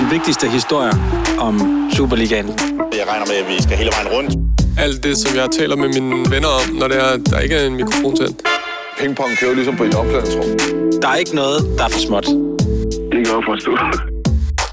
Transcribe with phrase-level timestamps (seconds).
[0.00, 0.92] De vigtigste historier
[1.38, 1.54] om
[1.92, 2.46] Superligaen.
[2.46, 4.30] Jeg regner med, at vi skal hele vejen rundt.
[4.78, 7.66] Alt det, som jeg taler med mine venner om, når det er, der ikke er
[7.66, 8.36] en mikrofon til.
[8.98, 10.44] Pingpong kører ligesom på et omklædningsrum.
[11.02, 12.26] Der er ikke noget, der er for småt.
[13.12, 13.76] Det kan jeg forstå.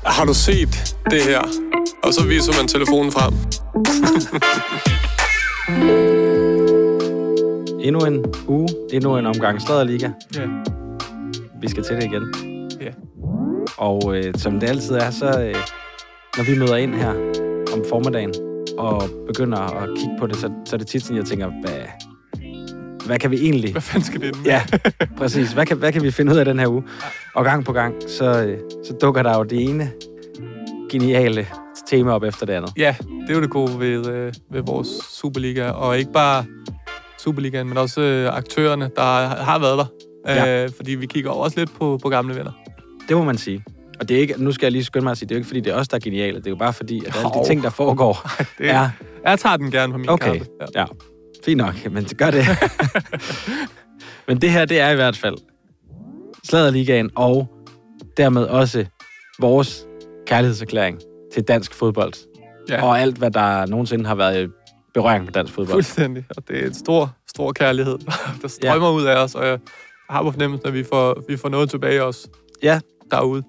[0.06, 1.42] Har du set det her?
[2.04, 3.34] Og så viser man telefonen frem.
[7.88, 10.10] Endnu en uge, endnu en omgang Liga.
[10.36, 10.42] Ja.
[11.62, 12.53] Vi skal til det igen.
[13.84, 15.56] Og øh, som det altid er, så øh,
[16.38, 17.14] når vi møder ind her
[17.74, 18.34] om formiddagen
[18.78, 21.80] og begynder at kigge på det, så, så er det tit sådan, jeg tænker, hvad,
[23.06, 23.72] hvad kan vi egentlig...
[23.72, 24.46] Hvad fanden skal det med?
[24.46, 24.64] Ja,
[25.18, 25.54] præcis.
[25.54, 26.84] Hvad kan, hvad kan vi finde ud af den her uge?
[27.36, 29.92] Og gang på gang, så, øh, så dukker der jo det ene
[30.92, 31.48] geniale
[31.88, 32.72] tema op efter det andet.
[32.78, 34.88] Ja, det er jo det gode ved, øh, ved vores
[35.22, 35.70] Superliga.
[35.70, 36.46] Og ikke bare
[37.20, 39.86] Superligaen, men også øh, aktørerne, der har, har været der.
[40.28, 40.64] Ja.
[40.64, 42.52] Øh, fordi vi kigger også lidt på, på gamle venner.
[43.10, 43.64] Det må man sige.
[44.04, 45.40] Og det er ikke, nu skal jeg lige skynde mig at sige, det er jo
[45.40, 46.38] ikke fordi, det er os, der er geniale.
[46.38, 48.90] Det er jo bare fordi, at alle de ting, der foregår, Det, er...
[49.26, 50.48] Jeg tager den gerne på min Okay, kappe.
[50.76, 50.82] Ja.
[50.82, 50.86] ja.
[51.46, 52.46] Fint nok, men gør det.
[54.28, 55.36] men det her, det er i hvert fald
[56.44, 57.48] Sladerligaen, og
[58.18, 58.86] dermed også
[59.40, 59.86] vores
[60.28, 61.00] kærlighedserklæring
[61.34, 62.14] til dansk fodbold.
[62.70, 62.84] Ja.
[62.84, 64.52] Og alt, hvad der nogensinde har været
[64.94, 65.76] berøring med dansk fodbold.
[65.76, 66.26] Fuldstændig.
[66.38, 67.98] Og det er en stor, stor kærlighed,
[68.42, 68.94] der strømmer ja.
[68.94, 69.36] ud af os.
[69.36, 69.60] Og jeg
[70.10, 72.28] har på fornemmelsen, at vi får, vi får noget tilbage også
[72.64, 72.80] Ja,
[73.12, 73.44] derude.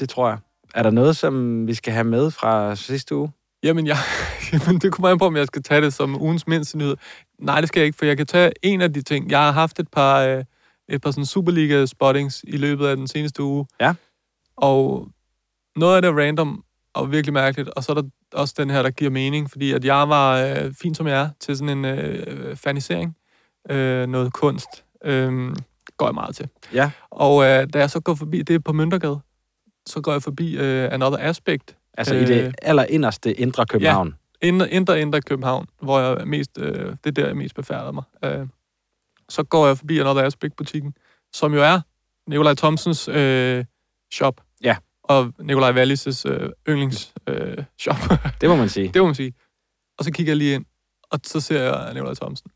[0.00, 0.38] Det tror jeg.
[0.74, 3.32] Er der noget, som vi skal have med fra sidste uge?
[3.62, 3.96] Jamen, jeg,
[4.52, 6.96] jamen, det kommer an på, om jeg skal tage det som ugens mindste nyhed.
[7.38, 9.30] Nej, det skal jeg ikke, for jeg kan tage en af de ting.
[9.30, 10.44] Jeg har haft et par, øh,
[10.88, 13.66] et par sådan Superliga-spottings i løbet af den seneste uge.
[13.80, 13.94] Ja.
[14.56, 15.08] Og
[15.76, 16.64] noget af det er random
[16.94, 19.84] og virkelig mærkeligt, og så er der også den her, der giver mening, fordi at
[19.84, 23.16] jeg var øh, fint som jeg er til sådan en øh, fanisering,
[23.70, 25.56] øh, noget kunst, øh,
[25.96, 26.48] går jeg meget til.
[26.74, 26.90] Ja.
[27.10, 29.20] Og øh, da jeg så går forbi, det er på Møntergade,
[29.86, 34.14] så går jeg forbi øh, Another Aspect, Altså øh, i det aller inderste indre København.
[34.42, 38.02] Indre, indre, indre København, hvor jeg mest, øh, det er der, jeg mest befærder mig.
[38.24, 38.46] Øh,
[39.28, 40.94] så går jeg forbi Another Aspect-butikken,
[41.32, 41.80] som jo er
[42.26, 43.64] Nikolaj Thomsens øh,
[44.12, 44.40] shop.
[44.64, 44.76] Ja.
[45.02, 47.96] Og Nikolaj Wallis' øh, yndlings øh, shop.
[48.40, 48.88] Det må man sige.
[48.94, 49.32] det må man sige.
[49.98, 50.64] Og så kigger jeg lige ind,
[51.10, 52.50] og så ser jeg Nikolaj Thomsen.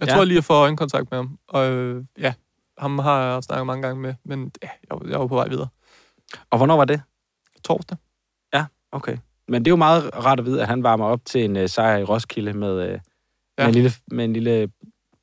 [0.00, 0.14] Jeg Ja.
[0.14, 1.38] tror lige, jeg får øjenkontakt med ham.
[1.48, 2.34] Og øh, ja,
[2.78, 5.68] ham har jeg snakket mange gange med, men ja, jeg, jeg var på vej videre.
[6.50, 7.02] Og hvornår var det?
[7.64, 7.96] Torsdag.
[8.92, 9.16] Okay.
[9.48, 11.66] Men det er jo meget rart at vide, at han varmer op til en uh,
[11.66, 12.86] sejr i Roskilde med, uh, ja.
[12.88, 12.98] med,
[13.58, 13.66] Ja.
[13.68, 14.68] en lille, med en lille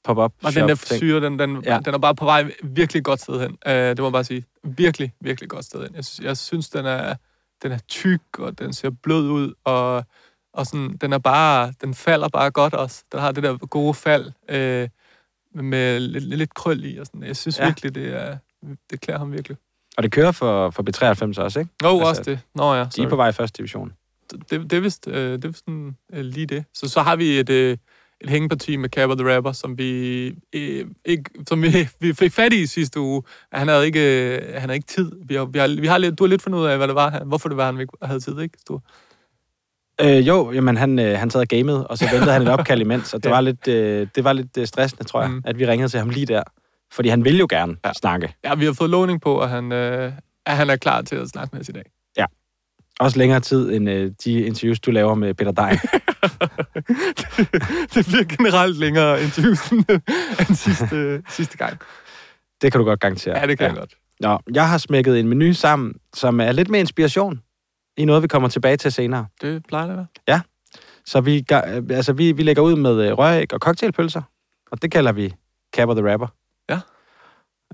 [0.03, 1.73] pop-up Og den der syre, den, den, Ja.
[1.73, 1.79] ja.
[1.79, 3.51] den er bare på vej virkelig godt sted hen.
[3.65, 4.45] Uh, det må jeg bare sige.
[4.63, 5.95] Virkelig, virkelig godt sted hen.
[5.95, 7.15] Jeg, sy- jeg synes, den er,
[7.63, 10.05] den er tyk, og den ser blød ud, og,
[10.53, 13.03] og sådan, den er bare, den falder bare godt også.
[13.11, 14.89] Den har det der gode fald, øh,
[15.63, 17.23] med lidt, lidt krøl i, og sådan.
[17.23, 17.63] Jeg synes Ja.
[17.63, 17.69] ja.
[17.69, 18.37] virkelig, det er,
[18.89, 19.57] det klæder ham virkelig.
[19.97, 21.71] Og det kører for, for B93 også, ikke?
[21.81, 22.39] Nå, Altså, altså, også det.
[22.55, 23.07] Nå ja, De er sorry.
[23.09, 23.91] på vej i første division.
[24.31, 26.63] det, det er vist, øh, det er vist sådan, øh, lige det.
[26.73, 27.77] Så så har vi et, øh,
[28.21, 32.53] et hængeparti med Capper the Rapper, som vi, øh, ikke, som vi, vi fik fat
[32.53, 33.23] i sidste uge.
[33.51, 35.11] Han havde ikke, øh, han havde ikke tid.
[35.25, 36.95] Vi har, vi har, vi har lidt, du har lidt fundet ud af, hvad det
[36.95, 38.57] var, han, hvorfor det var, han ikke havde tid, ikke?
[38.61, 38.83] Stor.
[40.01, 42.81] Øh, jo, jamen han, øh, han sad og gamede, og så ventede han et opkald
[42.81, 43.33] imens, og det Ja.
[43.35, 45.31] var lidt, øh, det var lidt øh, stressende, tror jeg.
[45.31, 45.41] Mm.
[45.45, 46.43] at vi ringede til ham lige der.
[46.93, 47.89] Fordi han vil jo gerne ja.
[47.89, 47.93] Ja.
[47.93, 48.35] snakke.
[48.43, 50.13] Ja, vi har fået lovning på, at han, øh,
[50.45, 51.83] at han er klar til at snakke med os i dag.
[52.99, 55.69] Også længere tid end øh, de interviews, du laver med Peter Dein.
[57.93, 61.79] det bliver generelt længere interviews end sidste, sidste gang.
[62.61, 63.39] det kan du godt garantere.
[63.39, 63.71] Ja, det kan ja.
[63.71, 63.95] jeg godt.
[64.19, 67.41] Nå, jeg har smækket en menu sammen, som er lidt mere inspiration
[67.97, 69.25] i noget, vi kommer tilbage til senere.
[69.41, 70.41] Det plejer det at være.
[71.05, 71.45] Så vi,
[71.89, 74.21] altså, vi, vi lægger ud med øh, røræg og cocktailpølser,
[74.71, 75.33] og det kalder vi
[75.75, 76.27] Capper the Rapper.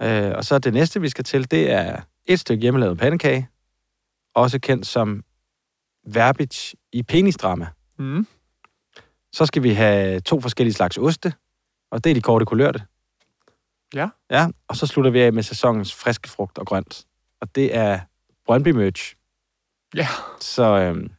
[0.02, 3.50] Øh, og så det næste, vi skal til, det er et stykke hjemmelavet pandekage,
[4.36, 5.24] også kendt som
[6.08, 7.68] verbage i penisdrama.
[7.98, 8.28] Mm.
[9.34, 11.34] Så skal vi have to forskellige slags oste,
[11.92, 12.84] og det er de korte kulørte.
[13.94, 14.08] Ja.
[14.32, 17.04] Ja, og så slutter vi af med sæsonens friske frugt og grønt.
[17.42, 18.00] Og det er
[18.46, 19.16] Brøndby Merch.
[19.96, 20.08] Ja,
[20.41, 21.12] Så øhm,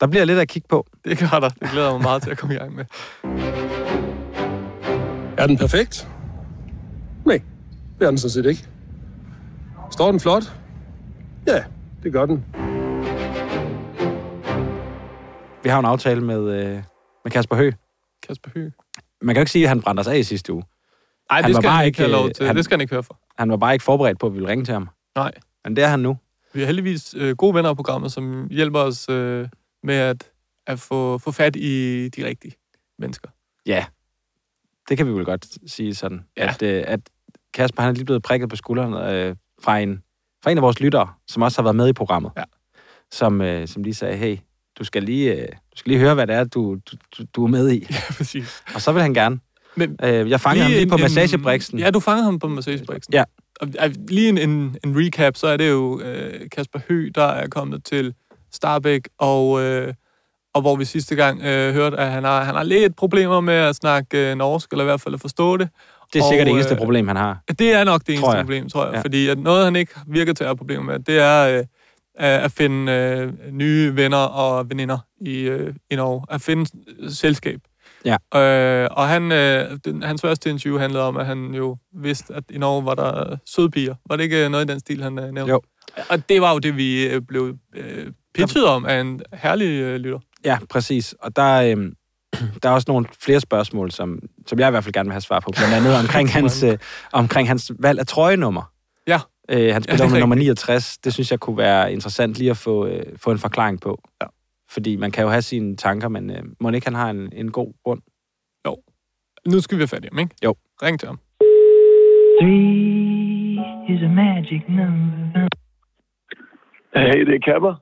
[0.00, 0.86] der bliver lidt at kigge på.
[1.04, 1.48] det gør der.
[1.48, 2.84] Det glæder mig meget til at komme i gang med.
[5.38, 6.08] Er den perfekt?
[7.24, 7.42] Nej,
[7.98, 8.68] det er den sådan set ikke.
[9.90, 10.42] Står den flot?
[11.46, 11.64] Ja,
[12.02, 12.44] det gør den.
[15.62, 16.82] Vi har en aftale med, øh,
[17.24, 17.74] med Kasper Høgh.
[18.28, 18.72] Kasper Høgh.
[19.22, 20.62] Man kan jo ikke sige, at han brændte os af i sidste uge.
[21.30, 22.46] Nej, det skal bare han ikke have lov øh, til.
[22.46, 23.18] han- Det skal han ikke høre for.
[23.38, 24.88] Han var bare ikke forberedt på, at vi ville ringe til ham.
[25.16, 25.32] Nej.
[25.64, 26.18] Men det er han nu.
[26.54, 29.48] Vi har heldigvis øh, gode venner af programmet, som hjælper os øh,
[29.82, 30.30] med at,
[30.66, 32.52] at få, få fat i de rigtige
[32.98, 33.28] mennesker.
[33.66, 33.84] Ja,
[34.88, 36.24] det kan vi vel godt sige sådan.
[36.36, 36.48] Ja.
[36.50, 37.00] At, øh, at
[37.56, 40.02] Kasper han er lige blevet prikket på skulderen øh, fra, en,
[40.42, 42.32] fra en af vores lyttere, som også har været med i programmet.
[42.36, 42.42] Ja.
[43.12, 44.36] som, øh, som lige sagde, hey,
[44.78, 47.48] du skal lige, øh, du skal lige høre, hvad det er, du, du, du, er
[47.48, 47.86] med i.
[47.90, 48.62] Ja, præcis.
[48.74, 49.38] Og så vil han gerne.
[49.76, 51.78] Men Øh, jeg fangede ham lige på en- massagebriksen.
[51.78, 53.14] Ja, du fangede ham på massagebriksen.
[53.14, 53.24] Ja.
[53.60, 57.24] Og, og lige en, en, en recap, så er det jo øh, Kasper Høgh, der
[57.24, 58.14] er kommet til
[58.52, 59.94] Starbæk, og, øh,
[60.54, 63.54] og hvor vi sidste gang øh, hørte, at han har, han har lidt problemer med
[63.54, 65.68] at snakke øh, norsk, eller i hvert fald at forstå det.
[66.12, 67.42] Det er sikkert og, det eneste øh, problem, han har.
[67.58, 68.44] Det er nok det eneste Tror jeg.
[68.44, 68.94] problem, tror jeg.
[68.94, 69.00] Ja.
[69.00, 71.64] Fordi at noget, han ikke virker til at have problemer med, det er øh,
[72.18, 76.24] at finde øh, nye venner og veninder i, øh, i Norge.
[76.30, 76.66] At finde
[76.98, 77.60] øh, selskab.
[78.04, 78.16] Ja.
[78.40, 82.44] Øh, og han, øh, den, hans første interview handlede om, at han jo vidste, at
[82.50, 83.94] i Norge var der søde piger.
[84.08, 85.52] Var det ikke noget i den stil, han øh, nævnte?
[85.52, 85.60] Jo.
[86.10, 89.96] Og det var jo det, vi øh, blev øh, pitchet om af en herlig øh,
[89.96, 90.18] lytter.
[90.44, 91.14] Ja, præcis.
[91.20, 91.92] Og der, øh,
[92.62, 95.20] der er også nogle flere spørgsmål, som, som jeg i hvert fald gerne vil have
[95.20, 95.50] svar på.
[95.56, 96.78] Blandt andet omkring, hans, øh,
[97.12, 98.72] omkring hans valg af trøjenummer.
[99.06, 99.20] Ja.
[99.48, 100.68] Øh, han spiller er med nummer rigtigt.
[100.68, 100.98] 69.
[100.98, 104.02] Det synes jeg kunne være interessant lige at få, øh, få en forklaring på.
[104.22, 104.26] Ja.
[104.70, 107.50] Fordi man kan jo have sine tanker, men øh, må ikke han har en, en
[107.50, 108.02] god grund?
[109.52, 110.34] Nu skal vi have fat i ham, ikke?
[110.44, 110.54] Jo.
[110.82, 111.18] Ring til ham.
[112.40, 113.52] Three
[113.92, 115.48] is a magic number.
[116.96, 117.74] Hey, det er Kapper.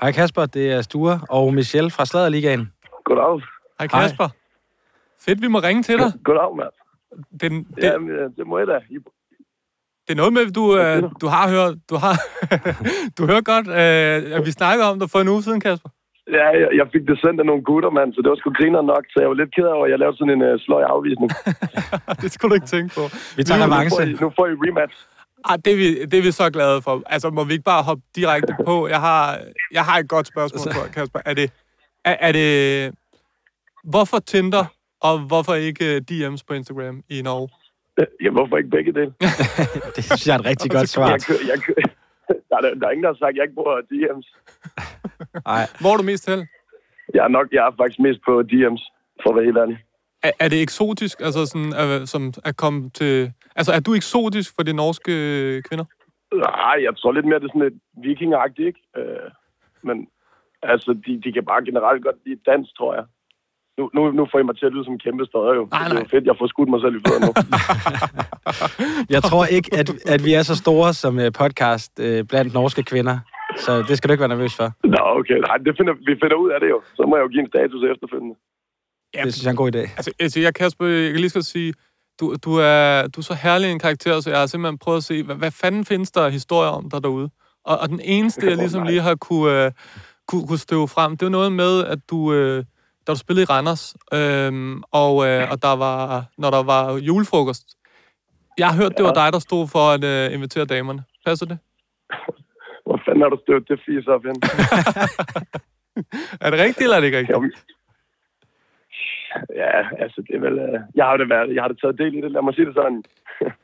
[0.00, 2.72] Hej Kasper, det er Sture og Michelle fra Sladerligaen.
[3.04, 3.40] Goddag.
[3.78, 4.02] Hej Hej.
[4.02, 4.28] Kasper.
[5.24, 6.12] Fedt, vi må ringe til dig.
[6.24, 6.74] Goddag, mand.
[7.40, 8.78] Den, den, Det, Jamen, øh, det må jeg da.
[8.90, 8.96] I,
[10.06, 11.26] Det er noget med, at du, øh, du?
[11.36, 12.14] har hørt, du har,
[13.18, 15.90] du hører godt, øh, at vi snakkede om det for en uge siden, Kasper.
[16.38, 18.82] ja, jeg, jeg fik det sendt af nogle gutter, mand, så det var sgu griner
[18.92, 21.30] nok, så jeg var lidt ked af, at jeg lavede sådan en uh, sløj afvisning.
[22.22, 23.02] det skulle du ikke tænke på.
[23.36, 24.10] Vi tager Nu- Nu får, revanche.
[24.10, 24.96] I, nu får I rematch.
[25.50, 27.02] Ah, det, er vi, det er vi så glade for.
[27.06, 28.74] Altså, må vi ikke bare hoppe direkte på?
[28.94, 29.22] Jeg har,
[29.72, 31.20] jeg har et godt spørgsmål for Kasper.
[31.24, 31.46] Er det,
[32.04, 32.48] er, er det...
[33.84, 34.64] Hvorfor Tinder,
[35.00, 37.48] og hvorfor ikke øh, DM's på Instagram i Norge?
[37.98, 39.14] Øh, Ja, hvorfor ikke begge dele?
[39.96, 41.10] Det synes jeg er et rigtig godt svar.
[41.10, 41.72] Jeg, kø- jeg, kø-
[42.50, 44.28] der, er, der er ingen, der har sagt, at jeg ikke bruger DM's.
[45.46, 46.46] Nej, Hvor er du mest til?
[47.14, 48.84] Jeg er nok, jeg er faktisk mest på DM's,
[49.22, 49.78] for at være helt ærlig.
[50.22, 53.32] Er, er det eksotisk, altså sådan, øh, som at komme til...
[53.56, 55.12] Altså, er du eksotisk for de norske
[55.68, 55.84] kvinder?
[56.34, 57.78] Nej, jeg tror lidt mere, det er sådan lidt
[58.08, 58.80] vikingagtigt, ikke?
[58.96, 59.30] Øh,
[59.82, 59.96] men
[60.62, 63.04] altså, de, de kan bare generelt godt lide dans, tror jeg.
[63.78, 65.62] Nu, nu, nu får I mig til at lyde som en kæmpe støder jo.
[65.70, 67.32] Nej, Det er fedt, jeg får skudt mig selv i fødderne nu.
[69.14, 72.82] jeg tror ikke, at, at vi er så store som øh, podcast øh, blandt norske
[72.90, 73.18] kvinder.
[73.64, 74.68] Så det skal du ikke være nervøs for.
[74.94, 75.38] Nå, okay.
[75.48, 76.78] Nej, det finder, vi finder ud af det jo.
[76.96, 78.34] Så må jeg jo give en status efterfølgende.
[79.14, 79.84] Ja, Det synes jeg er en god idé.
[79.98, 81.74] Altså, altså jeg, Kasper, jeg kan lige så godt sige,
[82.20, 85.04] du, du, er, du er så herlig en karakter, så jeg har simpelthen prøvet at
[85.04, 87.30] se, hvad, hvad fanden findes der historier om dig derude?
[87.64, 89.72] Og, og den eneste, jeg ligesom lige har kunne, uh,
[90.28, 92.64] kunne, kunne støve frem, det var noget med, at du, uh,
[93.08, 97.66] da du spillede i Randers, øhm, og, uh, og der var, når der var julefrokost,
[98.58, 101.02] jeg har hørt, det var dig, der stod for at uh, invitere damerne.
[101.26, 101.58] Passer det?
[102.86, 104.36] Hvor fanden har du stødt det fis op hen?
[106.44, 107.36] Er det rigtigt, eller er det ikke rigtigt?
[107.36, 107.52] Jamen,
[109.62, 110.58] ja, altså, det er vel...
[110.58, 112.30] Øh, jeg har det været, jeg har det taget del i det.
[112.30, 113.04] Lad mig sige det sådan.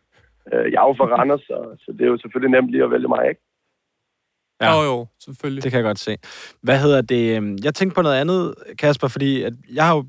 [0.53, 2.91] Øh, jeg er jo fra Randers, så, så det er jo selvfølgelig nemt lige at
[2.91, 3.41] vælge mig, ikke?
[4.65, 4.77] Ja.
[4.83, 5.63] Jo, jo, selvfølgelig.
[5.65, 6.17] Det kan jeg godt se.
[6.63, 7.37] Hvad hedder det?
[7.37, 10.05] øhm, Jeg tænkte på noget andet, Kasper, fordi at jeg har jo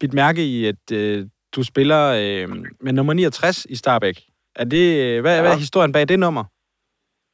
[0.00, 1.26] bidt mærke i, at øh,
[1.56, 2.48] du spiller øh,
[2.80, 4.20] med nummer 69 i Starbæk.
[4.56, 5.40] Er det, øh, hvad, ja.
[5.42, 6.44] hvad er historien bag det nummer?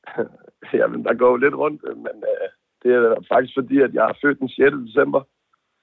[0.80, 2.48] Jamen, der går jo lidt rundt, øh, men øh,
[2.82, 4.76] det er faktisk fordi, at jeg er født den 6.
[4.86, 5.20] december,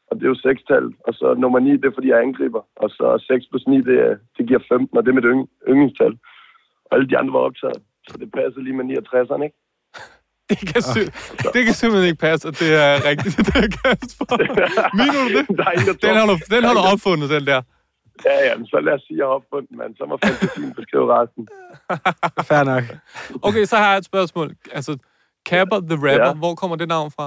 [0.09, 2.61] og det er jo 6 tal og så nummer 9, det er fordi, jeg angriber,
[2.83, 5.41] og så 6 plus 9, det, er- det giver 15, og det er mit yng,
[5.69, 6.13] yndlingstal.
[6.85, 9.57] Og alle de andre var optaget, så det passer lige med 69'eren, ikke?
[10.59, 11.09] Det kan, sy-
[11.53, 14.25] det kan simpelthen ikke passe, at det er rigtigt, det der, Kasper.
[14.99, 15.43] Mener du det?
[15.59, 17.61] Der Den har du, den har du opfundet, den der.
[18.25, 19.91] Ja, ja, men så lad os sige, at jeg har opfundet, mand.
[19.97, 21.43] Så må fantasien beskrive resten.
[22.49, 22.83] Fair nok.
[23.47, 24.47] Okay, så har jeg et spørgsmål.
[24.77, 24.91] Altså,
[25.49, 26.33] Capper the Rapper, Ja.
[26.43, 27.25] hvor kommer det navn fra?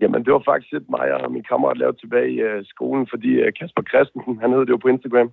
[0.00, 3.30] Jamen, det var faktisk et, mig og min kammerat lavede tilbage i uh, skolen, fordi
[3.42, 5.28] uh, Kasper Christensen, han hed det jo på Instagram.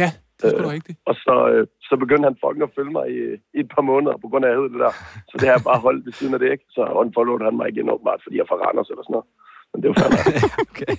[0.00, 0.98] Ja, det er Øh, rigtigt.
[1.10, 3.20] Og så, uh, så begyndte han fucking at følge mig i,
[3.56, 4.92] i et par måneder, på grund af, at jeg hed det der.
[5.30, 6.66] Så det har jeg bare holdt ved siden af det, ikke?
[6.76, 9.28] Så unfollowede han mig igen åbenbart, fordi jeg er fra Randers eller sådan noget.
[9.70, 10.18] Men det var fandme,
[10.72, 10.92] Okay.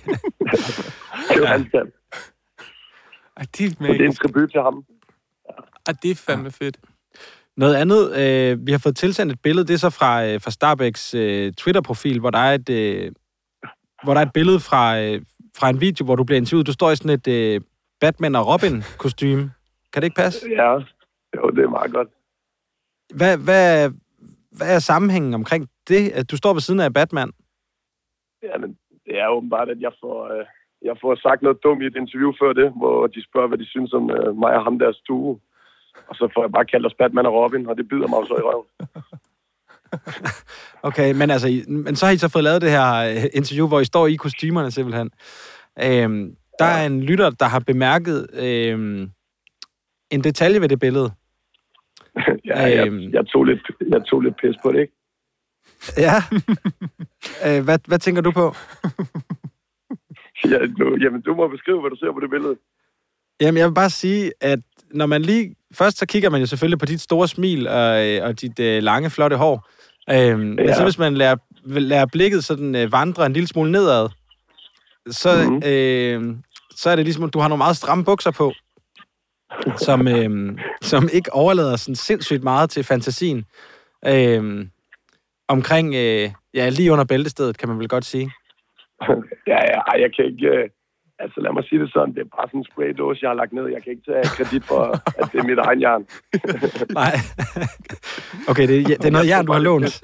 [1.32, 1.68] det var hans.
[3.36, 4.76] Ej, det er det er en tribut til ham.
[5.86, 6.76] Ej, det er fandme fedt.
[7.56, 10.50] Noget andet, øh, vi har fået tilsendt et billede, det er så fra, øh, fra
[10.50, 13.12] Starbæks øh, Twitter-profil, hvor der er et, øh,
[14.04, 15.22] hvor der er et billede fra, øh,
[15.56, 16.66] fra en video, hvor du bliver interviewet.
[16.66, 17.60] Du står i sådan et øh,
[18.00, 19.52] Batman og Robin-kostyme.
[19.92, 20.48] Kan det ikke passe?
[20.50, 20.72] Ja,
[21.36, 22.08] jo, det er meget godt.
[23.14, 23.90] Hvad, hvad,
[24.50, 27.32] hvad er sammenhængen omkring det, at du står ved siden af Batman?
[28.42, 30.44] Ja, men det er åbenbart, at jeg får, øh,
[30.82, 33.66] jeg får sagt noget dumt i et interview før det, hvor de spørger, hvad de
[33.66, 35.40] synes om øh, mig og ham der stue.
[36.08, 38.26] Og så får jeg bare kaldt os Batman og Robin, og det bider mig jo
[38.26, 38.66] så i røven.
[40.82, 43.80] Okay, men altså, men så har I så fået lavet det her øh, interview, hvor
[43.80, 45.10] I står i kostymerne simpelthen.
[45.82, 49.10] Øhm, der er en lytter, der har bemærket øhm,
[50.10, 51.12] en detalje ved det billede.
[52.46, 53.00] ja, jeg, Øhm.
[53.12, 54.92] jeg, tog lidt, jeg tog lidt pis på det, ikke?
[56.06, 56.14] Ja.
[57.46, 58.54] øh, hvad, hvad tænker du på?
[60.44, 62.56] Ja, nu, jamen, du må beskrive, hvad du ser på det billede.
[63.40, 64.58] Jamen, jeg vil bare sige, at
[64.94, 65.54] når man lige...
[65.74, 68.82] Først så kigger man jo selvfølgelig på dit store smil og, øh, og dit øh,
[68.82, 69.68] lange, flotte hår.
[70.10, 70.74] Øhm, Men Ja.
[70.74, 74.08] så hvis man lader, lader blikket sådan øh, vandre en lille smule nedad,
[75.10, 75.62] så, Mhm.
[75.66, 76.36] øh,
[76.74, 78.52] så er det ligesom, at du har nogle meget stramme bukser på,
[79.76, 83.44] som, øh, som ikke overlader sådan sindssygt meget til fantasien.
[84.06, 84.66] Øh,
[85.48, 88.30] omkring, øh, ja, lige under bæltestedet, kan man vel godt sige.
[89.52, 90.46] ja, ja, jeg kan ikke...
[90.46, 90.68] øh,
[91.22, 92.14] Altså, lad mig sige det sådan.
[92.14, 93.66] Det er bare sådan en spraydåse, jeg har lagt ned.
[93.68, 94.82] Jeg kan ikke tage kredit for,
[95.18, 96.02] at det er mit egen jern.
[97.00, 97.14] Nej.
[98.48, 100.02] okay, det, er- det er noget jern, du har lånt.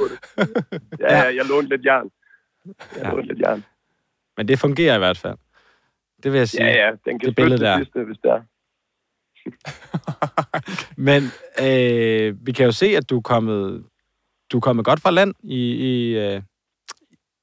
[1.00, 2.10] Ja, ja, jeg lånte lidt jern.
[2.66, 3.10] Jeg Ja.
[3.10, 3.64] lånte lidt jern.
[4.36, 5.34] Men det fungerer i hvert fald.
[6.26, 6.64] Det vil jeg sige.
[6.64, 7.76] Ja, ja, den kan Det billede der.
[7.76, 8.42] det sidste, hvis det er.
[11.08, 11.22] Men
[11.66, 13.84] øh, vi kan jo se, at du er kommet,
[14.52, 16.42] du er kommet godt fra land i, i, øh,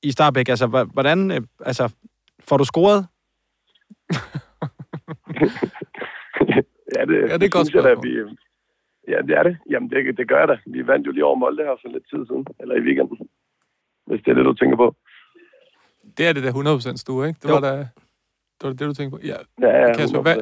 [0.03, 0.49] i Starbæk.
[0.49, 1.93] Altså, hvordan, øh, altså,
[2.39, 3.07] får du scoret?
[6.95, 8.09] ja, det, Ja, det er et godt synes jeg vi,
[9.07, 9.57] Ja, det er det.
[9.69, 10.57] Jamen, det, det gør jeg da.
[10.65, 12.45] Vi vandt jo lige over Molde her for lidt tid siden.
[12.59, 13.17] Eller i weekenden.
[14.07, 14.95] Hvis det er det, du tænker på.
[16.17, 16.51] Det er det der
[16.93, 17.39] 100% stue, ikke?
[17.43, 17.53] Det Jo.
[17.53, 17.87] var, da, det
[18.67, 19.25] var det, du tænkte på.
[19.25, 20.22] Ja, Ja, ja, Kasper, 100%.
[20.22, 20.38] hvad-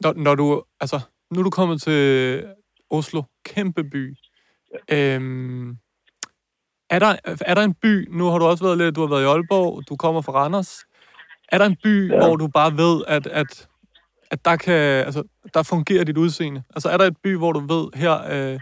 [0.00, 1.00] når, når du, altså,
[1.30, 2.44] nu er du kommet til
[2.90, 4.14] Oslo, kæmpe by.
[4.92, 5.70] Øhm,
[6.90, 9.22] er, der, er der en by, nu har du også været lidt, du har været
[9.22, 10.84] i Aalborg, du kommer fra Randers.
[11.52, 12.14] Er der en by, Ja.
[12.14, 12.26] ja.
[12.26, 13.68] hvor du bare ved, at, at,
[14.30, 14.74] at der, kan,
[15.08, 15.22] altså,
[15.54, 16.62] der fungerer dit udseende?
[16.70, 18.60] Altså er der et by, hvor du ved, her, øh,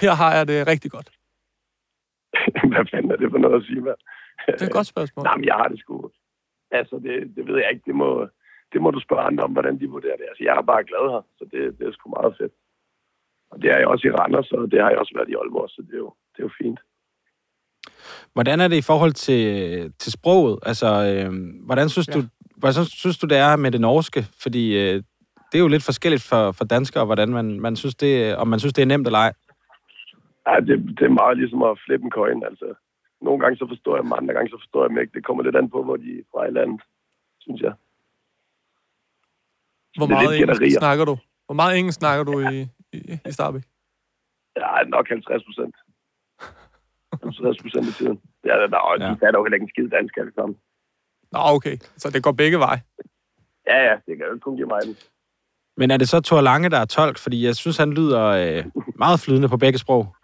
[0.00, 1.08] her har jeg det rigtig godt?
[2.72, 3.96] Hvad fanden er det for noget at sige, mand?
[4.46, 5.24] Det er et godt spørgsmål.
[5.24, 6.10] Nej, men jeg har det sgu...
[6.82, 7.86] Altså, det, det ved jeg ikke.
[7.86, 8.28] Det må,
[8.72, 10.26] det må du spørge andre om, hvordan de vurderer det.
[10.30, 12.52] Altså, jeg er bare glad her, så det, det er sgu meget fedt.
[13.50, 15.68] Og det er jeg også i Randers, og det har jeg også været i Aalborg,
[15.70, 16.80] så det er jo, det er jo fint.
[18.32, 19.42] Hvordan er det i forhold til,
[19.98, 20.58] til sproget?
[20.62, 21.30] Altså, øh,
[21.66, 22.12] hvordan, synes Ja.
[22.12, 22.20] du,
[22.56, 24.20] hvordan synes du, det er med det norske?
[24.42, 24.94] Fordi øh,
[25.52, 28.58] det er jo lidt forskelligt for, for danskere, hvordan man, man synes det, om man
[28.58, 29.32] synes, det er nemt eller ej.
[30.48, 32.42] Ja, det, det er meget ligesom at flippe en coin.
[32.44, 32.74] Altså,
[33.20, 35.12] nogle gange så forstår jeg dem, andre gange så forstår jeg dem ikke.
[35.14, 36.80] Det kommer lidt an på, hvor de er fra i landet,
[37.40, 37.72] synes jeg.
[39.98, 40.78] Hvor meget engelsk gætterier.
[40.80, 41.16] snakker du?
[41.46, 42.60] Hvor meget engelsk snakker du i,
[42.92, 43.62] i, i Starbæk?
[44.56, 45.74] Ja, nok 50 procent.
[47.22, 48.20] 50 procent af tiden.
[48.44, 49.04] Ja, der, der, Ja.
[49.06, 49.10] ja.
[49.12, 50.56] de fatter jo heller ikke en skid dansk alle sammen.
[51.32, 51.76] Nå, okay.
[51.96, 52.80] Så det går begge veje.
[53.66, 54.96] Ja, ja, det kan jo kun give mig den.
[55.76, 57.18] Men er det så Thor Lange, der er tolk?
[57.18, 58.64] Fordi jeg synes, han lyder øh,
[59.04, 60.16] meget flydende på begge sprog.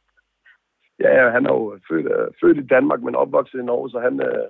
[1.00, 4.14] Ja, han er jo født, uh, født i Danmark, men opvokset i Norge, så han,
[4.28, 4.44] uh,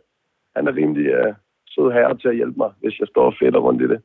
[0.56, 1.34] han er rimelig uh,
[1.68, 4.00] sød herre til at hjælpe mig, hvis jeg står fedt og rundt i det.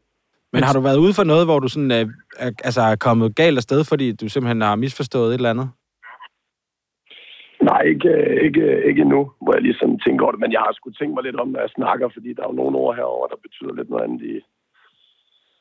[0.53, 2.05] Men har du været ude for noget, hvor du sådan, øh,
[2.45, 5.69] er, altså, er kommet galt afsted, fordi du simpelthen har misforstået et eller andet?
[7.69, 10.61] Nej, ikke, øh, ikke, ikke endnu, hvor jeg lige sådan tænker over det, men jeg
[10.65, 12.95] har sgu tænkt mig lidt om, når jeg snakker, fordi der er jo nogle ord
[12.95, 14.35] herover, der betyder lidt noget andet i,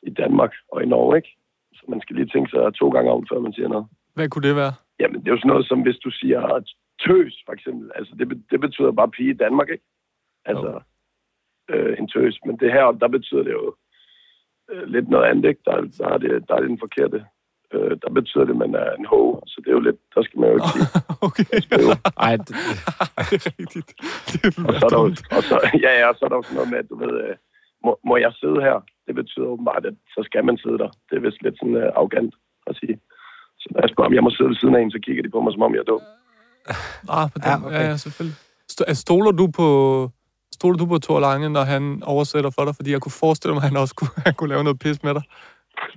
[0.09, 1.31] i Danmark og i Norge, ikke?
[1.73, 3.85] Så man skal lige tænke sig to gange om, før man siger noget.
[4.15, 4.73] Hvad kunne det være?
[4.99, 6.41] Jamen, det er jo sådan noget som, hvis du siger
[7.05, 7.91] tøs, for eksempel.
[7.95, 9.83] Altså, det, det betyder bare pige i Danmark, ikke?
[10.45, 10.81] Altså,
[11.69, 12.39] øh, en tøs.
[12.45, 13.75] Men det her, der betyder det jo
[14.71, 15.61] øh, lidt noget andet, ikke?
[15.65, 17.25] Der, der, er det, der er det den forkerte.
[17.73, 20.21] Øh, der betyder det, at man er en ho, så det er jo lidt, der
[20.23, 20.87] skal man jo ikke sige.
[21.27, 21.43] okay.
[21.83, 21.89] Jo.
[22.27, 22.55] Ej, det,
[23.19, 23.89] Ej, det er rigtigt.
[24.31, 25.21] Det vil Og så er der jo, dumt.
[25.37, 27.13] og så, ja, ja, og så er der jo sådan noget med, at du ved,
[27.25, 27.35] øh,
[27.85, 28.77] må, må jeg sidde her?
[29.07, 30.89] Det betyder åbenbart, at så skal man sidde der.
[31.07, 32.33] Det er vist lidt sådan uh, arrogant
[32.67, 32.95] at sige.
[33.75, 35.51] Jeg spørger, om jeg må sidde ved siden af en, så kigger de på mig,
[35.53, 36.01] som om jeg er dum.
[37.17, 37.47] Ah, på den.
[37.49, 37.75] Ja, okay.
[37.75, 38.37] ja, ja, selvfølgelig.
[38.87, 39.67] Altså, stoler du på
[40.57, 41.83] stoler du på Thor Lange, når han
[42.13, 42.75] oversætter for dig?
[42.75, 45.13] Fordi jeg kunne forestille mig, at han også kunne, han kunne lave noget pis med
[45.17, 45.23] dig.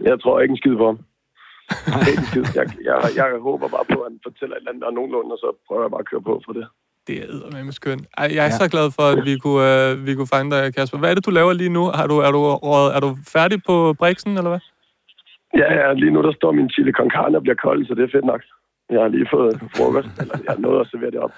[0.08, 0.98] Jeg tror ikke en skid på ham.
[2.08, 2.44] Ikke en skid.
[2.58, 5.32] Jeg, jeg, jeg, håber bare på, at han fortæller et eller andet, der er nogenlunde,
[5.36, 6.66] og så prøver jeg bare at køre på for det.
[7.06, 8.04] Det er eddermame skønt.
[8.18, 8.58] Ej, jeg er Ja.
[8.62, 10.98] så glad for, at vi kunne, øh, vi kunne fange dig, Kasper.
[10.98, 11.84] Hvad er det, du laver lige nu?
[11.98, 12.40] Har du, er, du,
[12.96, 14.60] er du færdig på Brixen, eller hvad?
[15.56, 18.04] Ja, ja, lige nu der står min chili con carne og bliver kold, så det
[18.04, 18.42] er fedt nok.
[18.90, 21.32] Jeg har lige fået frokost, eller jeg har nået at servere det op.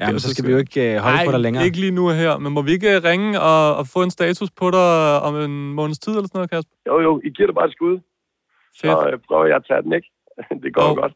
[0.00, 1.64] ja, men så skal vi jo ikke øh, holde på dig længere.
[1.64, 2.38] ikke lige nu her.
[2.38, 4.86] Men må vi ikke ringe og, og få en status på dig
[5.28, 6.74] om en måneds tid, eller sådan noget, Kasper?
[6.86, 7.94] Jo, jo, I giver det bare et skud,
[8.80, 8.92] Fedt.
[8.92, 10.08] så øh, prøver jeg at tage den, ikke?
[10.64, 10.94] Det går Jo.
[11.02, 11.12] godt.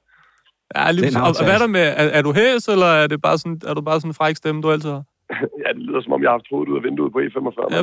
[0.76, 3.06] Ja, lige, Det er og, hvad er der med, er, er du hæs, eller er,
[3.06, 5.04] det bare sådan, er du bare sådan en fræk stemme, du altid har?
[5.64, 7.76] Ja, det lyder som om, jeg har haft hovedet ud af vinduet på E45.
[7.76, 7.82] Ja,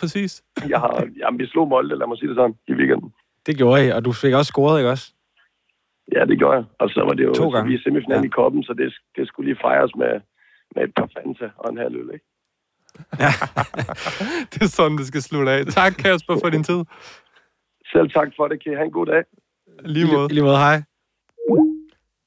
[0.00, 0.42] præcis.
[0.72, 3.10] Jeg har, jamen, vi slog Molde, lad mig sige det sådan, i weekenden.
[3.46, 5.12] Det gjorde I, og du fik også scoret, ikke også?
[6.12, 6.64] Ja, det gør jeg.
[6.78, 7.68] Og så var det jo To gange.
[7.68, 8.28] vi er i semifinalen Ja.
[8.28, 8.32] ja.
[8.32, 10.12] i koppen, så det, det skulle lige fejres med,
[10.74, 12.26] med et par Fanta og en halv øl, ikke?
[14.52, 15.66] Det er sådan, det skal slutte af.
[15.66, 16.80] Tak, Kasper, for din tid.
[17.92, 19.22] Selv tak for det, kan I have en god dag.
[19.84, 20.26] Lige måde.
[20.30, 20.82] I lige måde, hej.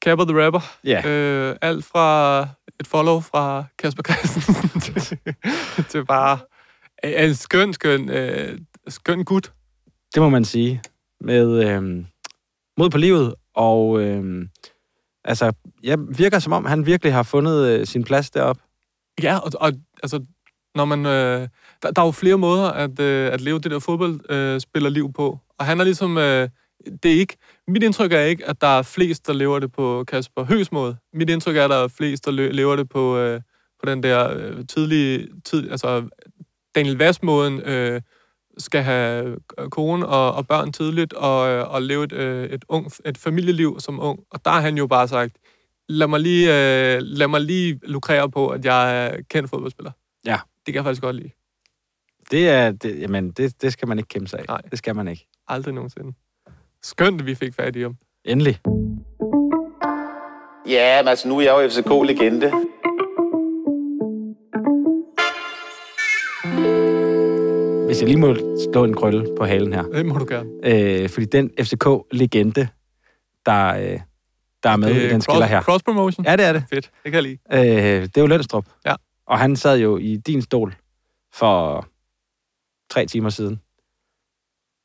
[0.02, 0.60] Kapper the Rapper.
[0.84, 1.00] Ja.
[1.10, 2.42] Øh, alt fra
[2.80, 5.18] et follow fra Kasper Christensen til,
[5.90, 6.38] til bare
[7.04, 9.54] en en skøn, skøn, øh, skøn gut.
[10.14, 10.82] Det må man sige.
[11.24, 12.06] Med øh,
[12.78, 14.46] mod på livet, og øh,
[15.26, 15.52] altså,
[15.84, 18.62] jeg virker som om, han virkelig har fundet øh, sin plads deroppe.
[19.24, 19.72] Ja, og, og
[20.04, 20.26] altså,
[20.76, 21.48] når man, øh,
[21.82, 25.40] der, der er jo flere måder at, øh, at leve det der fodboldspillerliv øh, på.
[25.60, 26.50] Og han er ligesom, øh,
[27.04, 27.38] det er ikke,
[27.68, 30.98] mit indtryk er ikke, at der er flest, der lever det på Kasper Høs måde.
[31.14, 33.42] Mit indtryk er, at der er flest, der lever det på, øh,
[33.84, 36.10] på den der øh, tidlige, tid, altså
[36.76, 38.02] Daniel Vass-måden, øh,
[38.58, 39.38] skal have
[39.72, 43.80] kone og, og børn tidligt, og, øh, og leve et, øh, et, ung, et familieliv
[43.80, 44.20] som ung.
[44.32, 45.38] Og der har han jo bare sagt,
[45.90, 49.92] lad mig lige, øh, lad mig lige lukrere på, at jeg er kendt fodboldspiller.
[50.26, 50.40] Ja.
[50.66, 51.30] Det kan jeg faktisk godt lide.
[52.32, 54.46] Det er, det, jamen, det, det skal man ikke kæmpe sig af.
[54.48, 54.62] Nej.
[54.72, 55.28] Det skal man ikke.
[55.48, 56.14] Aldrig nogensinde.
[56.84, 57.98] Skønt, at vi fik fat i ham.
[58.26, 58.60] Endelig.
[60.68, 62.52] Ja, men altså nu er jeg jo FCK-legende.
[68.04, 68.36] Jeg lige må
[68.72, 69.84] slå en krølle på halen her.
[69.84, 70.50] Det må du gerne.
[70.64, 72.68] Øh, fordi den FCK-legende,
[73.46, 74.00] der, øh,
[74.64, 75.62] der er med i den skiller her.
[75.62, 76.26] Cross promotion.
[76.26, 76.64] Ja, det er det.
[76.70, 76.92] Fedt.
[77.04, 77.38] Det kan jeg lide.
[77.54, 78.66] Øh, det er jo Lønstrup.
[78.86, 78.96] Ja.
[79.28, 80.76] Og han sad jo i din stol
[81.34, 81.88] for
[82.90, 83.62] tre timer siden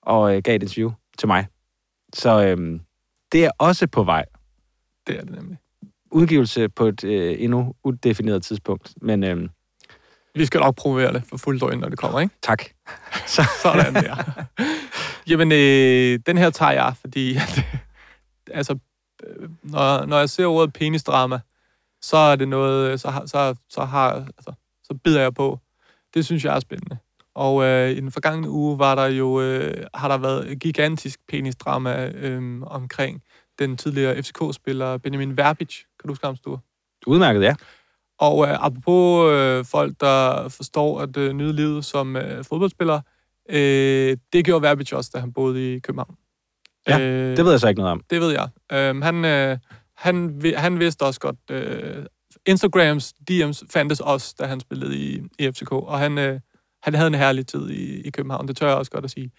[0.03, 1.47] og øh, gav et interview til mig.
[2.15, 2.81] Så øh,
[3.33, 4.25] det er også på vej.
[5.07, 5.59] Det er det nemlig.
[6.11, 8.95] Udgivelse på et øh, endnu udefineret tidspunkt.
[9.03, 9.49] Men øh,
[10.35, 12.35] Vi skal nok provere det for fuldt drøn, når det kommer, ikke?
[12.43, 12.65] tak.
[13.63, 14.45] Sådan der.
[15.29, 17.65] Jamen, øh, den her tager jeg, fordi at,
[18.51, 18.79] altså,
[19.27, 21.41] øh, når, når jeg ser ordet penisdrama,
[22.03, 25.59] så er det noget, så, har, så, så, har, altså, så bider jeg på.
[26.15, 26.99] Det synes jeg er spændende.
[27.35, 31.21] Og øh, i den forgangne uge var der jo, øh, har der været et gigantisk
[31.29, 33.23] penisdrama øh, omkring
[33.59, 35.77] den tidligere FCK-spiller Benjamin Verbic.
[36.01, 36.59] Kan du huske ham, Sture?
[37.07, 37.55] Udmærket, ja.
[38.19, 43.01] Og øh, apropos øh, folk, der forstår at øh, nyde livet som øh, fodboldspiller,
[43.51, 46.15] øh, det gjorde Verbic også, da han boede i København.
[46.89, 48.03] Ja, øh, Det ved jeg så ikke noget om.
[48.11, 48.49] det ved jeg.
[48.73, 49.59] Øh, han, øh,
[49.97, 51.37] han, han vidste også godt...
[51.51, 52.05] Øh,
[52.47, 56.41] Instagrams DM's fandtes også, da han spillede i, i FCK, og han, øh,
[56.83, 59.31] han havde en herlig tid i, i København, det tør jeg også godt at sige.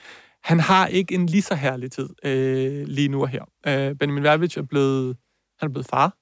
[0.44, 3.44] Han har ikke en lige så herlig tid øh, lige nu og her.
[3.68, 5.18] Øh, Benjamin Verbic er blevet,
[5.60, 6.16] han er blevet far,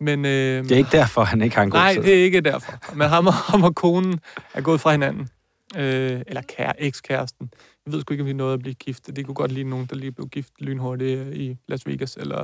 [0.00, 0.24] men...
[0.24, 2.02] Øh, Det er ikke derfor, han ikke har en god Nej, tid.
[2.02, 2.94] det er ikke derfor.
[2.96, 4.20] Men ham og, ham og konen
[4.54, 5.28] er gået fra hinanden.
[5.76, 7.50] Øh, eller kære, ekskæresten.
[7.86, 9.16] Jeg ved sgu ikke, om vi nåede at blive gift.
[9.16, 12.40] Det kunne godt ligne nogen, der lige blev gift lynhurtigt øh, i Las Vegas, eller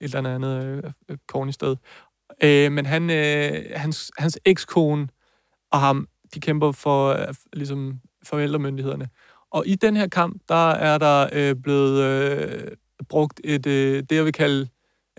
[0.00, 1.76] et eller andet øh, øh, corny sted.
[2.42, 5.08] Øh, men han, øh, hans, hans ekskone
[5.72, 9.08] og ham, de kæmper for øh, ligesom forældremyndighederne.
[9.50, 12.68] Og i den her kamp, der er der øh, blevet øh,
[13.08, 14.68] brugt et, øh, det, jeg vil kalde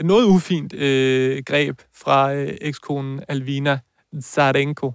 [0.03, 3.79] noget ufint øh, greb fra øh, ekskonen Alvina
[4.21, 4.93] Zarenko.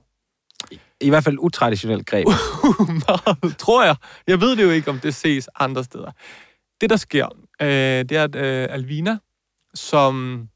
[1.01, 2.27] I hvert fald utraditionelt greb.
[3.09, 3.97] Meget, tror jeg.
[4.27, 6.11] Jeg ved det jo ikke, om det ses andre steder.
[6.81, 7.27] Det, der sker,
[7.63, 9.19] øh, det er, at øh, Alvina,
[9.75, 10.47] som,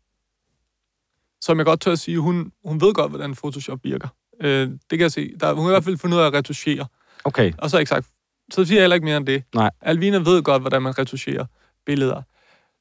[1.41, 4.09] som jeg godt tør at sige, hun, hun ved godt, hvordan Photoshop virker.
[4.41, 5.33] Øh, det kan jeg se.
[5.41, 6.87] Der, hun har i hvert fald fundet ud af at retuschere.
[7.25, 7.53] Okay.
[7.59, 8.07] Og så ikke sagt,
[8.53, 9.43] så siger jeg heller ikke mere end det.
[9.55, 9.71] Nej.
[9.81, 11.45] Alvina ved godt, hvordan man retuscherer
[11.87, 12.23] billeder.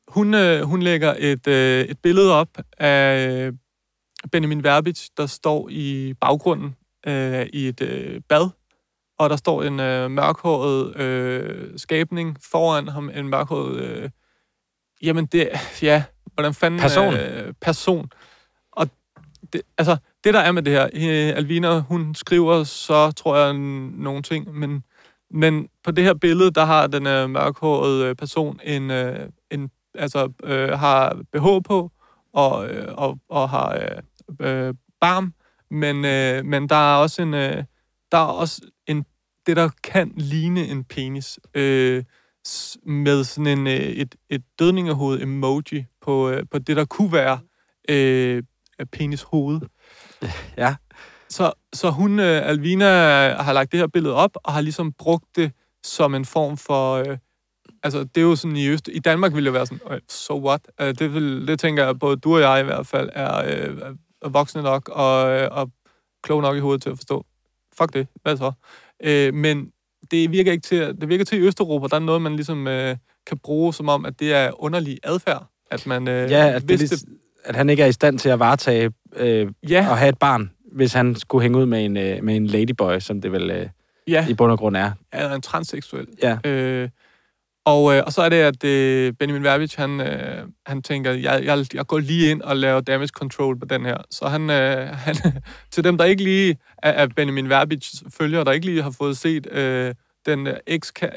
[0.08, 3.54] Hun, øh, hun lægger et, øh, et billede op af øh,
[4.32, 6.76] Benjamin Verbic, der står i baggrunden
[7.08, 8.50] øh, i et øh, bad,
[9.20, 13.80] og der står en øh, mørkhåret øh, skabning foran ham, en mørkhåret...
[13.80, 14.10] Øh,
[15.02, 15.50] jamen, det...
[15.82, 16.80] Ja, hvordan fanden...
[16.80, 17.14] Person.
[17.14, 18.12] Øh, person.
[18.72, 18.90] Og
[19.54, 23.54] det, altså, det der er med det her, øh, Alvina, hun skriver så, tror jeg,
[23.54, 24.84] nogle ting, men,
[25.32, 29.70] men på det her billede, der har den øh, mørkhårede øh, person en, øh, en
[29.98, 31.92] altså, øh, har BH på,
[32.34, 33.78] og, øh, og, og har
[34.40, 35.34] øh, øh, barm,
[35.72, 37.64] men, øh, men der er også en, øh,
[38.12, 39.06] der er også en,
[39.46, 42.04] det, der kan ligne en penis, øh,
[42.86, 47.40] med sådan en, øh, et, et dødningehoved emoji på, øh, på det, der kunne være
[47.90, 48.44] øh,
[48.92, 49.62] penis hoved.
[50.58, 50.76] Ja.
[51.30, 52.86] Så, så hun, øh, Alvina,
[53.42, 55.52] har lagt det her billede op, og har ligesom brugt det
[55.84, 56.96] som en form for...
[56.96, 57.18] Øh,
[57.86, 58.90] altså, det er jo sådan i Øst...
[58.94, 60.62] I Danmark ville det være sådan, so what?
[60.82, 63.78] Øh, det, vil, det tænker jeg, både du og jeg i hvert fald, er, øh,
[64.22, 65.72] er voksne nok og, øh, og
[66.24, 67.26] kloge nok i hovedet til at forstå.
[67.78, 68.52] Fuck det, hvad så?
[69.04, 69.72] Øh, men
[70.12, 72.96] det virker ikke til, det virker til i Østeuropa, der er noget, man ligesom øh,
[73.28, 75.46] kan bruge som om, at det er underlig adfærd.
[75.72, 78.20] At man, øh, Ja, at, det, hvis er lige- at han ikke er i stand
[78.20, 81.86] til at varetage øh, ja, og have et barn hvis han skulle hænge ud med
[81.86, 83.68] en, øh, med en ladyboy, som det vel øh,
[84.08, 84.92] Ja, i bund og grund er.
[85.12, 86.08] er en transseksuel.
[86.24, 86.38] Ja.
[86.46, 86.90] Øh,
[87.66, 91.46] og, øh, og så er det, at øh, Benjamin Verbich, han, øh, han tænker, jeg,
[91.46, 93.98] jeg, jeg går lige ind og laver damage control på den her.
[94.12, 95.16] Så han, øh, han
[95.72, 99.18] til dem, der ikke lige er, er Benjamin Verbich følger, der ikke lige har fået
[99.18, 99.94] set øh,
[100.26, 100.58] den øh,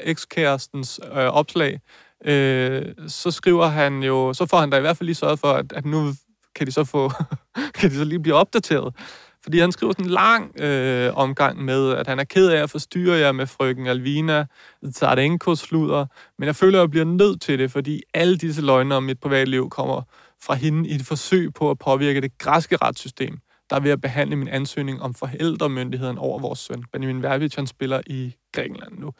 [0.01, 1.79] ekskærestens øh, opslag,
[2.25, 5.53] øh, så skriver han jo, så får han da i hvert fald lige sørget for,
[5.53, 6.13] at, at nu
[6.55, 7.11] kan de så få,
[7.75, 8.95] kan de så lige blive opdateret.
[9.43, 12.69] Fordi han skriver sådan en lang øh, omgang med, at han er ked af at
[12.69, 14.45] forstyrre jer med frøken Alvina,
[14.93, 16.05] Tsarenko sluder,
[16.37, 19.19] men jeg føler, at jeg bliver nødt til det, fordi alle disse løgne om mit
[19.19, 20.01] privatliv kommer
[20.43, 23.37] fra hende i et forsøg på at påvirke det græske retssystem,
[23.69, 26.83] der er ved at behandle min ansøgning om forældremyndigheden over vores søn.
[26.93, 29.11] Benjamin Verbic, han spiller i Grækenland nu.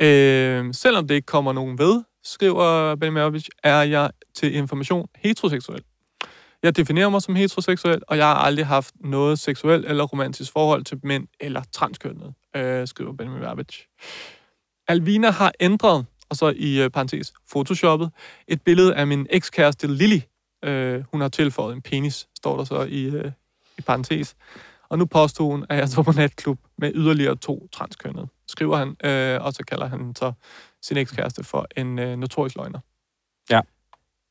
[0.00, 5.82] Øh, selvom det ikke kommer nogen ved, skriver Benjamin Verbic, er jeg til information heteroseksuel.
[6.62, 10.84] Jeg definerer mig som heteroseksuel, og jeg har aldrig haft noget seksuelt eller romantisk forhold
[10.84, 13.86] til mænd eller transkønnet, øh, skriver Benjamin Verbich.
[14.88, 18.10] Alvina har ændret, og så i øh, parentes, photoshoppet,
[18.48, 20.20] et billede af min ekskæreste Lily.
[20.64, 23.32] Øh, hun har tilføjet en penis, står der så i, øh,
[23.78, 24.36] i parentes.
[24.88, 28.96] Og nu påstod hun, at jeg tog på natklub med yderligere to transkønnede, skriver han,
[29.04, 30.32] øh, og så kalder han så
[30.82, 32.80] sin ekskæreste for en øh, notorisk løgner.
[33.50, 33.60] Ja.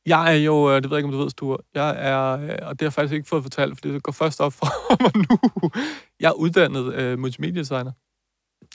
[0.09, 2.39] Jeg er jo, øh, det ved jeg ikke, om du ved, Sture, jeg er, øh,
[2.41, 4.67] og det har jeg faktisk ikke fået fortalt, fordi det går først op for
[5.03, 5.69] mig nu.
[6.19, 7.91] Jeg er uddannet øh, multimediedesigner.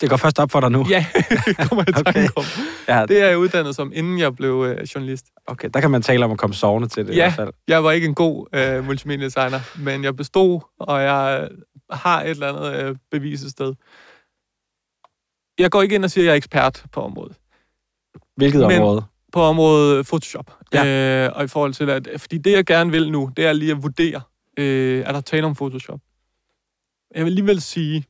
[0.00, 0.84] Det går først op for dig nu.
[0.90, 1.06] Ja,
[1.46, 2.28] det kommer jeg i Okay.
[2.36, 2.44] om.
[2.88, 5.26] Ja, Det er jeg uddannet som, inden jeg blev øh, journalist.
[5.46, 7.22] okay, der kan man tale om at komme sovende til det i Ja.
[7.24, 7.52] hvert fald.
[7.68, 11.58] Jeg var ikke en god øh, multimediedesigner, men jeg bestod, og jeg øh,
[11.90, 13.74] har et eller andet øh, bevis et sted.
[15.58, 17.36] Jeg går ikke ind og siger, at jeg er ekspert på området.
[18.36, 19.04] Hvilket Men- område?
[19.34, 20.50] På området Photoshop.
[20.86, 23.70] Øh, og i forhold til, at, fordi det, jeg gerne vil nu, det er lige
[23.70, 24.20] at vurdere,
[24.58, 26.00] øh, er der tale om Photoshop.
[27.14, 28.04] Jeg vil alligevel sige,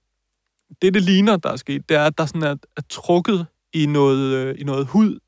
[0.82, 3.87] det, det ligner, der er sket, det er, at der sådan er, er trukket i
[3.87, 5.18] noget, øh, i noget hud.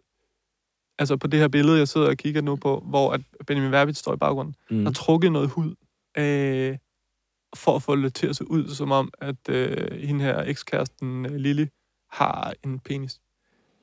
[0.99, 3.97] Altså på det her billede, jeg sidder og kigger nu på, hvor at Benjamin Verbit
[3.97, 4.55] står i baggrunden.
[4.71, 4.79] Mm.
[4.79, 5.75] Der er trukket noget hud,
[6.19, 6.79] øh,
[7.57, 11.27] for at få det til at se ud, som om, at øh, hende her ekskæresten,
[11.27, 11.69] øh, Lille,
[12.11, 13.21] har en penis.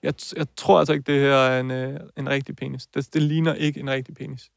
[0.04, 2.88] Jeg, jeg tror altså ikke, det her er en, øh, en rigtig penis.
[2.88, 4.50] Det, det ligner ikke en rigtig penis.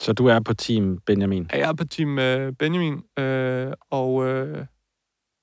[0.00, 1.50] Så du er på team Benjamin.
[1.52, 4.66] Jeg er på team øh, Benjamin, øh, og, øh,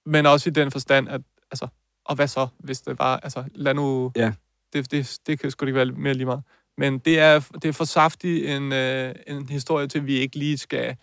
[0.06, 1.68] men også i den forstand, at, altså,
[2.06, 4.34] og hvad så, hvis det var, altså, lad nu, Ja.
[4.74, 6.44] det, det, det kan sgu ikke være mere lige meget.
[6.78, 10.36] Men det er, det er for saftig en, øh, en historie til, at vi ikke
[10.36, 10.96] lige skal,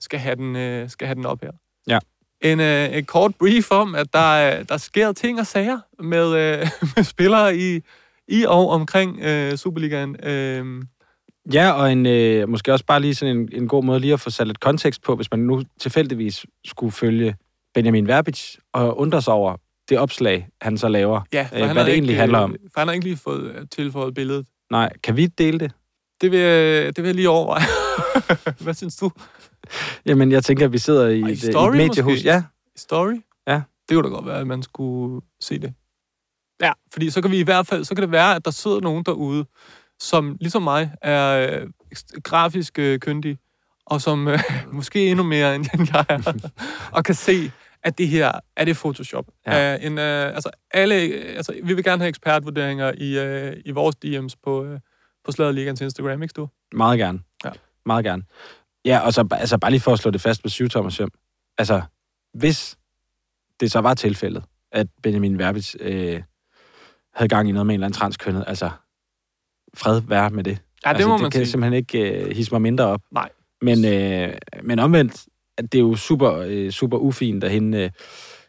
[0.00, 1.50] skal, have, den, øh, skal have den op her.
[1.86, 1.98] Ja.
[2.42, 6.26] En, øh, en kort brief om, at der, er- der sker ting og sager med,
[6.34, 7.80] øh, med spillere i,
[8.28, 10.16] i og omkring øh, Superligaen.
[10.26, 10.82] Øh,
[11.52, 14.20] Ja, og en, øh, måske også bare lige sådan en, en god måde lige at
[14.20, 17.36] få sat lidt kontekst på, hvis man nu tilfældigvis skulle følge
[17.74, 19.56] Benjamin Verbich og undre sig over
[19.88, 21.20] det opslag, han så laver.
[21.32, 22.52] ja, Øh, hvad det egentlig ikke, handler om.
[22.52, 24.46] øh, For han har ikke lige fået øh, tilføjet billedet.
[24.70, 25.72] Nej, kan vi dele det?
[26.20, 27.62] Det vil, jeg- det vil jeg lige overveje.
[28.64, 29.10] Hvad synes du?
[30.06, 32.12] Jamen, jeg tænker, at vi sidder i, i et, story et mediehus.
[32.12, 32.28] måske?
[32.28, 32.42] Ja,
[32.76, 33.14] Story?
[33.46, 33.60] Ja.
[33.88, 35.74] Det kunne da godt være, at man skulle se det.
[36.60, 38.80] Ja, fordi så kan vi i hvert fald, så kan det være, at der sidder
[38.80, 39.44] nogen derude,
[40.00, 41.66] som ligesom mig er øh,
[42.22, 43.38] grafisk øh, kyndig,
[43.86, 44.38] og som øh,
[44.72, 46.48] måske endnu mere end jeg er,
[46.96, 47.50] og kan se,
[47.82, 49.24] at det her er det Photoshop.
[49.46, 49.70] Ja.
[49.72, 49.76] Ja.
[49.78, 50.04] Uh, en, uh,
[50.34, 54.78] altså, alle, altså, vi vil gerne have ekspertvurderinger i, uh, i vores DM's på, uh,
[55.24, 56.48] på Slaget Ligaens Instagram, ikke du?
[56.72, 57.20] meget gerne.
[57.44, 57.50] Ja.
[57.86, 58.22] Meget gerne.
[58.84, 61.10] Ja, og så altså, bare lige for at slå det fast på syv Thomas Søm.
[61.58, 61.82] Altså,
[62.34, 62.78] hvis
[63.60, 66.22] det så var tilfældet, at Benjamin Verbitz øh,
[67.14, 68.70] havde gang i noget med en eller anden transkønnet, altså,
[69.74, 70.50] fred være med det.
[70.50, 71.50] Ja, det altså, må det man kan sige.
[71.50, 73.00] simpelthen ikke øh, hisse mig mindre op.
[73.12, 73.28] Nej.
[73.62, 75.24] Men, øh, men omvendt,
[75.56, 77.90] at det er jo super, øh, super ufint af hende, øh,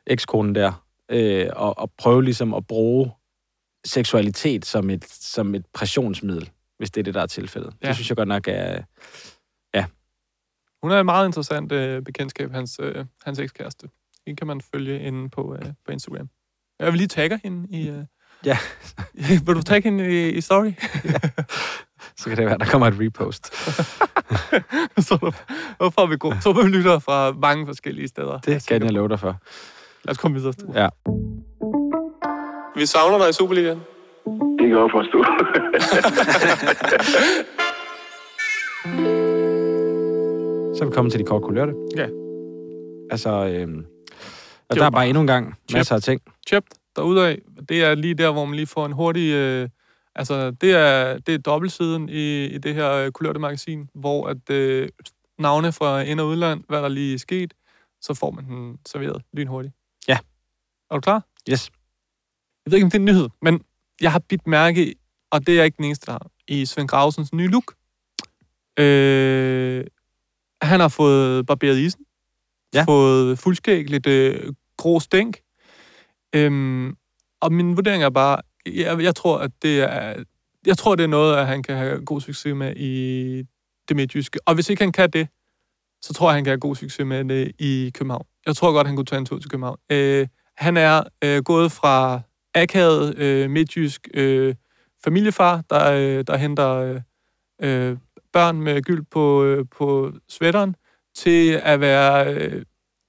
[0.08, 3.12] ekskonen der, øh, og, og prøve ligesom at bruge
[3.86, 6.50] seksualitet som et, som et pressionsmiddel,
[6.82, 7.74] hvis det er det, der er tilfældet.
[7.84, 7.88] Ja.
[7.88, 8.82] Det synes jeg godt nok er...
[10.84, 13.90] Hun er et meget interessant øh, bekendtskab, hans, øh, hans ekskæreste.
[14.26, 16.30] Hende kan man følge inde på, øh, på Instagram.
[16.80, 17.90] Jeg vil lige tagge hende i...
[17.90, 18.04] Øh...
[18.46, 18.58] Ja.
[19.46, 20.72] vil du tagge hende i, i story?
[22.18, 23.46] Så kan det være, der kommer et repost.
[25.08, 26.42] så der- er vi gode?
[26.42, 28.40] Så vi lytter fra mange forskellige steder.
[28.40, 29.38] Det kan jeg love dig for.
[30.04, 30.54] Lad os komme videre.
[30.74, 30.90] Ja.
[32.76, 33.82] Vi savner dig i Superligaen.
[34.26, 35.24] Det kan jeg godt forstå.
[40.76, 41.74] Så er vi kommet til de kort kulørte.
[41.98, 42.08] Ja.
[43.12, 43.86] Altså, øhm,
[44.70, 45.78] og der var er bare endnu en gang Chip.
[45.78, 46.22] masser af ting.
[46.48, 46.64] Chip
[46.96, 47.38] derudad,
[47.70, 49.32] det er lige der, hvor man lige får en hurtig...
[49.34, 49.70] Øh,
[50.16, 54.50] altså, det er, det er dobbeltsiden i, i det her øh, kulørte magasin, hvor at
[54.50, 54.90] øh,
[55.40, 57.54] navne fra ind- og udland, hvad der lige er sket,
[58.02, 59.74] så får man den serveret lynhurtigt.
[60.08, 60.18] Ja.
[60.92, 61.26] Er du klar?
[61.52, 61.72] Yes.
[62.66, 63.62] Jeg ved ikke, om det er en nyhed, men
[64.02, 64.94] jeg har bidt mærke, i,
[65.32, 67.74] og det er jeg ikke den eneste, der har, i Svend Gravsens nye look.
[68.80, 69.86] Øh,
[70.62, 72.06] han har fået barberet isen.
[72.74, 72.84] Ja.
[72.84, 75.38] Fået fuldskæg, lidt øh, grå stænk.
[76.36, 76.96] Øhm,
[77.42, 80.24] og min vurdering er bare, jeg, jeg tror, at det er,
[80.66, 83.44] jeg tror, det er noget, at han kan have god succes med i
[83.88, 84.40] det midtjyske.
[84.46, 85.28] Og hvis ikke han kan det,
[86.02, 88.26] så tror jeg, han kan have god succes med det i København.
[88.46, 89.78] Jeg tror godt, han kunne tage en tur til København.
[89.90, 92.22] Øh, han er øh, gået fra
[92.56, 94.56] akavet øh, midtjysk øh,
[95.04, 97.02] familiefar, der, øh, der henter
[97.62, 97.98] øh,
[98.34, 100.76] børn med gyld på, øh, på sweateren,
[101.16, 102.62] til at være øh,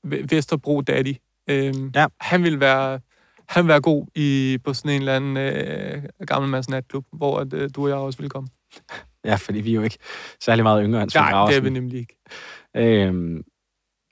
[0.07, 1.15] Ve- Vesterbro Daddy.
[1.51, 2.07] Øh, Ja.
[2.21, 3.01] Han vil være
[3.49, 7.39] han vil være god i, på sådan en eller anden øh, gammel masse natklub, hvor
[7.39, 8.49] at, øh, du og jeg også vil komme.
[9.25, 9.99] Ja, fordi vi er jo ikke
[10.41, 12.17] særlig meget yngre end Svend Nej, det er vi nemlig ikke.
[12.77, 13.43] Øhm,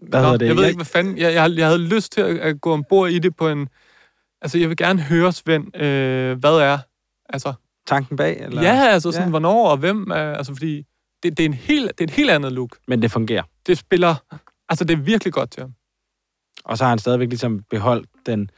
[0.08, 0.46] hvad Nå, hedder det?
[0.46, 1.18] Jeg ved ikke, hvad fanden...
[1.18, 3.68] Jeg, jeg, jeg havde lyst til at, at gå ombord i det på en...
[4.42, 6.78] Altså, jeg vil gerne høre, Svend, øh, hvad er...
[7.28, 7.52] Altså,
[7.86, 8.40] Tanken bag?
[8.40, 8.62] Eller?
[8.62, 9.30] ja, altså sådan, Ja.
[9.30, 10.32] hvornår og hvem er...
[10.34, 10.76] Altså, fordi
[11.22, 12.78] det, det, er en helt, det er et helt andet look.
[12.88, 13.42] Men det fungerer.
[13.66, 14.14] Det spiller...
[14.68, 15.74] Altså, det er virkelig godt til ham.
[16.64, 18.50] Og så har han stadigvæk ligesom beholdt den,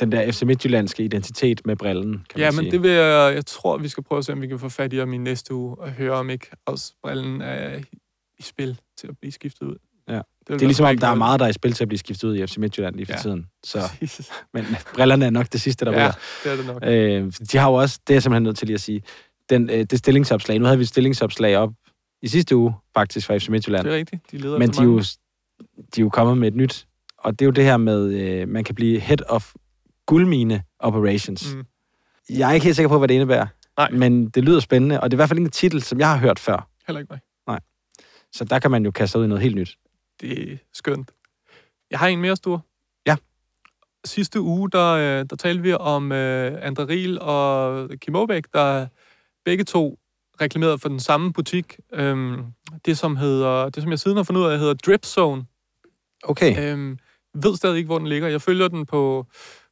[0.00, 2.70] den der FC Midtjyllandske identitet med brillen, kan Ja, men sige.
[2.70, 3.34] det vil jeg...
[3.34, 5.18] Jeg tror, vi skal prøve at se, om vi kan få fat i ham i
[5.18, 7.78] næste uge og høre, om ikke også brillen er
[8.38, 9.76] i spil til at blive skiftet ud.
[10.08, 10.14] Ja.
[10.14, 10.22] vil
[10.58, 12.28] det er ligesom, om der er meget, der er i spil til at blive skiftet
[12.28, 13.18] ud i FC Midtjylland lige for Ja.
[13.18, 13.46] tiden.
[13.64, 13.78] Så,
[14.54, 16.12] men brillerne er nok det sidste, der Ja, ryger.
[16.44, 16.82] det er det nok.
[16.84, 19.02] Øh, de har jo også, det er jeg simpelthen nødt til lige at sige,
[19.50, 21.70] den, øh, det stillingsopslag, nu havde vi et stillingsopslag op
[22.22, 23.84] i sidste uge, faktisk, fra FC Midtjylland.
[23.84, 24.22] Det er rigtigt.
[24.32, 25.04] De leder Men de er, jo, de
[25.96, 26.86] er jo kommet med et nyt,
[27.18, 29.52] og det er jo det her med, øh, man kan blive head of
[30.06, 31.54] guldmine operations.
[31.54, 31.64] Mm.
[32.30, 33.46] Jeg er ikke helt sikker på, hvad det indebærer,
[33.78, 33.90] Nej.
[33.90, 36.08] men det lyder spændende, og det er i hvert fald ikke en titel, som jeg
[36.10, 36.68] har hørt før.
[36.86, 37.20] Heller ikke mig.
[38.32, 39.76] Så der kan man jo kaste ud i noget helt nyt.
[40.20, 41.10] Det er skønt.
[41.90, 42.64] Jeg har en mere stor.
[43.06, 43.16] Ja.
[44.04, 48.86] Sidste uge, der, øh, der talte vi om øh, Andre Riel og Kim Aabæk, der
[49.44, 49.98] begge to
[50.40, 51.76] reklamerede for den samme butik.
[51.92, 52.44] Øhm,
[52.86, 55.44] det, som hedder, det, som jeg siden har fundet ud af, hedder Drip Zone.
[56.24, 56.72] Okay.
[56.72, 56.98] Øhm,
[57.34, 58.28] ved stadig ikke, hvor den ligger.
[58.28, 59.26] Jeg følger den på,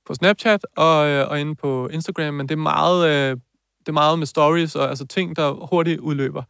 [0.06, 3.36] på Snapchat og, øh, og inde på Instagram, men det er meget, øh,
[3.80, 6.42] det er meget med stories og altså ting, der hurtigt udløber.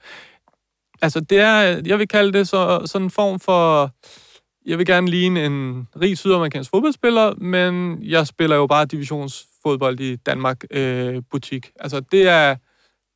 [1.03, 3.91] Altså, det er, jeg vil kalde det så, sådan en form for...
[4.67, 10.17] Jeg vil gerne ligne en rig sydamerikansk fodboldspiller, men jeg spiller jo bare divisionsfodbold i
[10.17, 11.71] Danmark øh, butik.
[11.81, 12.57] Altså, det er,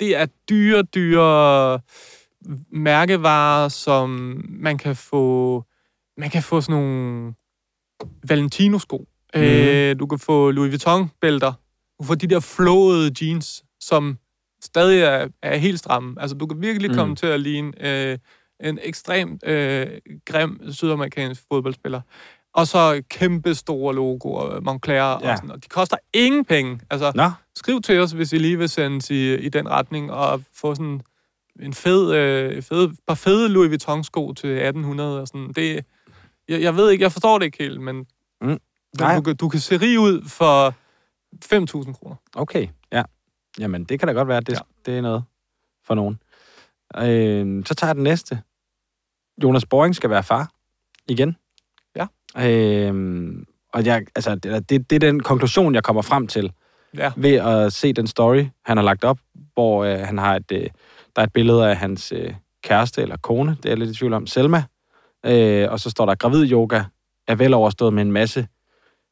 [0.00, 1.80] det er dyre, dyre
[2.72, 5.64] mærkevarer, som man kan få...
[6.16, 7.34] Man kan få sådan nogle
[8.28, 9.06] Valentino-sko.
[9.34, 9.40] Mm.
[9.40, 11.52] Øh, du kan få Louis Vuitton-bælter.
[11.98, 14.18] Du kan få de der flåede jeans, som
[14.62, 16.14] stadig er, er helt stramme.
[16.20, 16.96] Altså, du kan virkelig Mm.
[16.96, 17.72] komme til at ligne
[18.12, 18.18] øh,
[18.64, 19.86] en ekstremt øh,
[20.26, 22.00] grim sydamerikansk fodboldspiller.
[22.54, 25.08] Og så kæmpe store logoer, Moncler ja.
[25.10, 25.14] Ja.
[25.30, 25.64] og sådan noget.
[25.64, 26.80] De koster ingen penge.
[26.90, 30.42] Altså, Nå, skriv til os, hvis I lige vil sendes i, i den retning, og
[30.54, 31.00] få sådan
[31.62, 35.52] en fed, øh, fed par fede Louis Vuitton-sko til 1800 og sådan.
[35.56, 35.84] Det,
[36.48, 38.06] jeg, jeg ved ikke, jeg forstår det ikke helt, men,
[38.42, 38.58] Mm.
[38.98, 39.16] Nej.
[39.16, 40.74] du, kan- du kan se rig ud for
[41.44, 42.16] 5.000 kroner.
[42.34, 42.66] okay.
[43.58, 43.62] Ja.
[43.62, 44.58] Jamen, det kan da godt være, at det, Ja.
[44.86, 45.24] det er noget
[45.84, 46.20] for nogen.
[46.96, 48.42] Øh, så tager jeg den næste.
[49.42, 50.50] Jonas Boring skal være far.
[51.08, 51.36] Igen.
[51.96, 52.06] Ja.
[52.48, 53.34] Øh,
[53.72, 56.52] og jeg, altså, det, det, det er den konklusion, jeg kommer frem til.
[56.96, 57.12] Ja.
[57.16, 59.18] ved at se den story, han har lagt op,
[59.54, 60.60] hvor øh, han har et, øh,
[61.16, 63.94] der er et billede af hans øh, kæreste eller kone, det er jeg lidt i
[63.94, 64.64] tvivl om, Selma,
[65.26, 66.82] øh, og så står der, gravid yoga
[67.28, 68.46] er vel overstået med en masse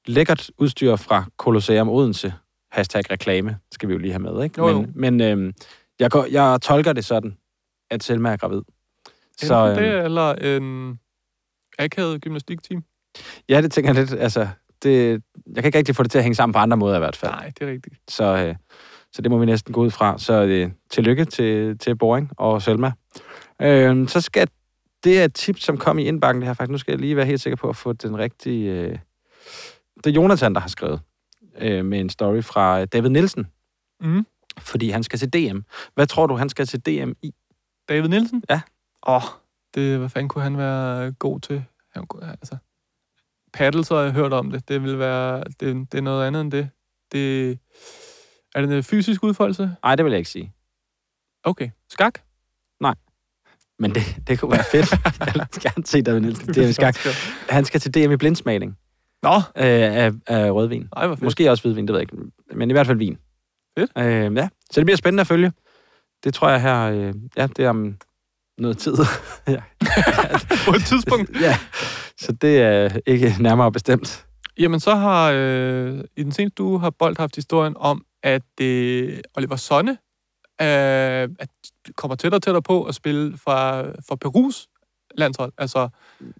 [0.06, 2.34] lækkert udstyr fra Colosseum Odense.
[2.72, 4.60] Hashtag reklame, skal vi jo lige have med, ikke?
[4.60, 4.86] Jo, jo.
[4.94, 5.52] Men, men øh,
[6.00, 7.36] jeg, går, jeg tolker det sådan,
[7.90, 8.62] at Selma er gravid.
[9.38, 10.98] Så, Så det, øh, eller en
[11.78, 12.84] akavet gymnastikteam.
[13.48, 14.48] ja, det tænker jeg lidt, altså,
[14.82, 16.98] det, jeg kan ikke rigtig få det til at hænge sammen på andre måder i
[16.98, 17.32] hvert fald.
[17.32, 17.94] Nej, det er rigtigt.
[18.08, 18.54] Så, øh,
[19.12, 20.18] så det må vi næsten gå ud fra.
[20.18, 22.92] Så øh, tillykke til, til Boring og Selma.
[23.62, 24.48] Øh, så skal
[25.04, 26.70] det er et tip, som kom i indbakken det her faktisk.
[26.70, 28.70] Nu skal jeg lige være helt sikker på at få den rigtige...
[28.72, 28.98] Øh,
[30.04, 31.00] det er Jonathan, der har skrevet
[31.60, 33.46] øh, med en story fra David Nielsen,
[34.00, 34.26] Mm.
[34.58, 35.58] fordi han skal til DM.
[35.94, 37.34] Hvad tror du, han skal til DM i?
[37.88, 38.42] David Nielsen?
[38.50, 38.60] Ja.
[39.06, 39.22] Åh, oh,
[39.74, 41.64] det, hvad fanden kunne han være god til?
[41.94, 42.56] Han, altså,
[43.52, 44.68] paddle, så har jeg hørt om det.
[44.68, 46.70] Det vil være, det, det er noget andet end det.
[47.12, 47.50] Det,
[48.54, 49.76] er det en fysisk udfoldelse?
[49.82, 50.52] Nej, det vil jeg ikke sige.
[51.44, 51.70] Okay.
[51.90, 52.20] Skak?
[53.78, 54.90] Men det, det kunne være fedt.
[55.20, 56.54] jeg vil gerne se David Nielsen.
[56.54, 56.96] Det er skak.
[57.48, 58.78] Han skal til DM i blindsmagning
[59.22, 60.88] Nå, øh, af, af rødvin.
[60.96, 61.06] ej.
[61.22, 62.32] Måske også hvidvin, det ved jeg ikke.
[62.54, 63.18] Men i hvert fald vin.
[63.78, 63.90] Fedt.
[63.98, 65.52] Øh, ja, så det bliver spændende at følge.
[66.24, 67.96] Det tror jeg her, øh, ja, det er om
[68.58, 68.94] noget tid.
[69.48, 69.62] ja.
[70.66, 71.30] På et tidspunkt.
[71.46, 71.56] ja.
[72.18, 74.26] Så det er ikke nærmere bestemt.
[74.58, 79.18] Jamen, så har øh, i den seneste uge har Bold haft historien om, at øh,
[79.36, 79.98] Oliver Sonne
[80.60, 81.48] øh, at
[81.96, 84.68] kommer tættere og tættere på at spille fra, fra Perus
[85.18, 85.52] landshold.
[85.58, 85.88] Altså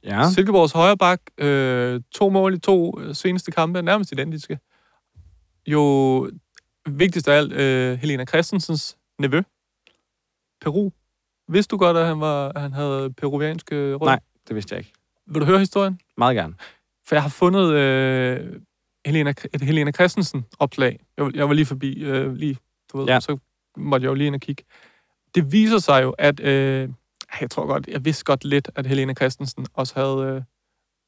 [0.04, 0.30] Ja.
[0.30, 4.58] Silkeborgs højre bak, øh, to mål i to øh, seneste kampe, nærmest identiske.
[5.66, 6.30] Jo
[6.88, 9.42] vigtigst af alt, øh, Helena Christensens nevø,
[10.60, 10.90] Peru.
[11.48, 14.04] Vidste du godt, at han, var, at han havde peruvianske rødder?
[14.04, 14.20] Nej.
[14.48, 14.92] Det vidste jeg ikke.
[15.26, 16.00] Vil du høre historien?
[16.16, 16.54] Meget gerne.
[17.06, 18.60] For jeg har fundet øh,
[19.06, 21.00] Helena, et Helena Christensen opslag.
[21.16, 22.56] Jeg, var- jeg var lige forbi, øh, lige,
[22.92, 23.20] du ved, ja.
[23.20, 23.38] så
[23.76, 24.64] måtte jeg jo lige ind og kigge.
[25.34, 26.88] Det viser sig jo, at øh,
[27.40, 30.42] jeg tror godt, jeg vidste godt lidt, at Helena Christensen også havde øh,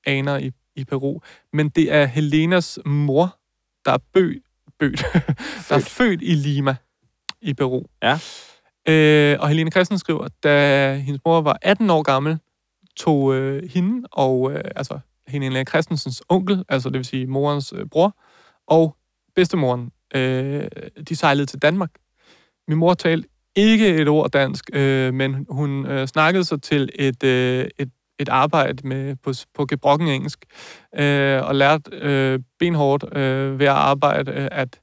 [0.06, 1.20] aner i, i Peru.
[1.52, 3.38] Men det er Helenas mor,
[3.84, 4.34] der er bø,
[4.78, 5.04] bødt,
[5.68, 6.76] der er født i Lima
[7.40, 7.84] i Peru.
[8.02, 8.18] Ja.
[8.88, 12.38] Øh, og Helene Christensen skriver, da hendes mor var 18 år gammel,
[12.96, 17.86] tog øh, hende og øh, altså Helene Christensens onkel, altså det vil sige morens øh,
[17.86, 18.16] bror,
[18.66, 18.96] og
[19.34, 20.68] bedstemoren, øh,
[21.08, 21.90] de sejlede til Danmark.
[22.68, 27.24] Min mor talte ikke et ord dansk, øh, men hun øh, snakkede sig til et,
[27.24, 30.44] øh, et, et arbejde med, på, på gebrokken engelsk,
[30.98, 34.80] øh, og lærte øh, benhårdt øh, ved at arbejde øh, at,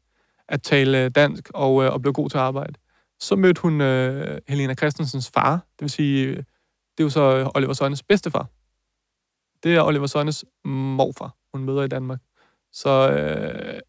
[0.49, 2.73] at tale dansk, og, øh, og blev god til at arbejde.
[3.19, 6.27] Så mødte hun øh, Helena Christensens far, det vil sige,
[6.97, 8.47] det er jo så Oliver Sønnes bedstefar.
[9.63, 12.19] Det er Oliver Sønnes morfar, hun møder i Danmark.
[12.71, 13.79] Så øh,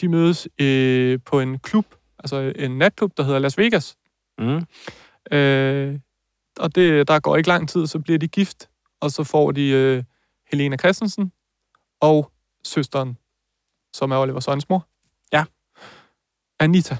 [0.00, 1.86] de mødes øh, på en klub,
[2.24, 3.96] altså en natklub, der hedder Las Vegas.
[4.38, 4.66] Mm.
[5.32, 5.98] Øh,
[6.58, 8.68] og det, der går ikke lang tid, så bliver de gift,
[9.00, 10.04] og så får de øh,
[10.50, 11.32] Helena Christensen
[12.00, 12.30] og
[12.64, 13.18] søsteren,
[13.94, 14.86] som er Oliver Søjens mor.
[15.32, 15.44] Ja.
[16.60, 16.96] Anita.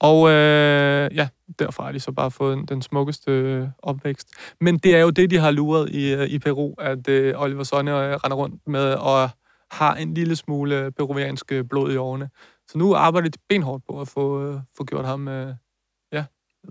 [0.00, 4.28] Og øh, ja, derfra har de så bare fået den, den smukkeste øh, opvækst.
[4.60, 7.64] Men det er jo det, de har luret i, øh, i Peru, at øh, Oliver
[7.64, 9.30] Sonne øh, render rundt med og
[9.70, 12.30] har en lille smule peruviansk øh, blod i årene.
[12.68, 15.28] Så nu arbejder de benhårdt på at få, øh, få gjort ham...
[15.28, 15.54] Øh,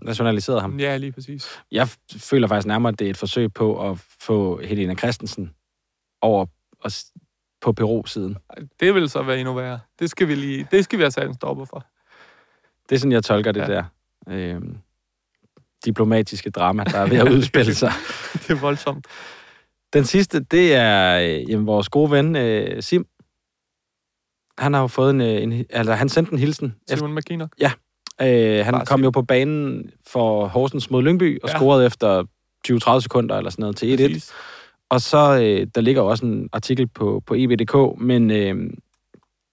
[0.02, 0.80] Nationaliseret ham.
[0.80, 1.48] ja, lige præcis.
[1.72, 5.54] Jeg føler faktisk nærmere, at det er et forsøg på at få Helena Christensen
[6.22, 6.46] over
[6.80, 6.92] og
[7.62, 8.38] på Peru-siden.
[8.80, 9.80] Det vil så være endnu værre.
[10.00, 11.86] Det skal vi lige, det skal vi have sat en stopper for.
[12.90, 13.66] Det er sådan, jeg tolker det Ja.
[13.68, 13.84] der.
[14.28, 14.78] Øhm,
[15.86, 17.92] diplomatiske drama, der er ved at udspille sig.
[18.34, 19.08] Det er voldsomt.
[19.94, 23.06] Den sidste, det er øh, jamen, vores gode ven øh, Sim.
[24.62, 26.76] Han har jo fået en, øh, en altså han sendte en hilsen.
[26.90, 27.54] Simon McKinnock.
[28.22, 29.04] øh, han Bare kom Sim.
[29.04, 31.58] jo på banen for Horsens mod Lyngby og Ja.
[31.58, 32.24] scorede efter
[32.68, 34.08] 20-30 sekunder eller sådan noget til 1-1.
[34.08, 34.32] Præcis.
[34.90, 38.70] Og så, øh, der ligger også en artikel på, på EBDK, men øh,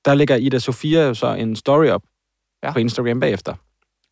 [0.04, 2.02] der ligger Ida Sofia jo så en story op
[2.62, 2.68] ja.
[2.68, 2.72] Ja.
[2.72, 3.54] på Instagram bagefter,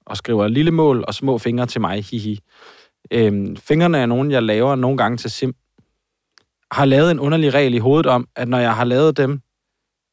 [0.06, 2.40] og skriver lille mål og små fingre til mig, hihi.
[3.10, 5.54] Øh, fingrene er nogen, jeg laver nogle gange til sim.
[6.70, 9.40] Har lavet en underlig regel i hovedet om, at når jeg har lavet dem,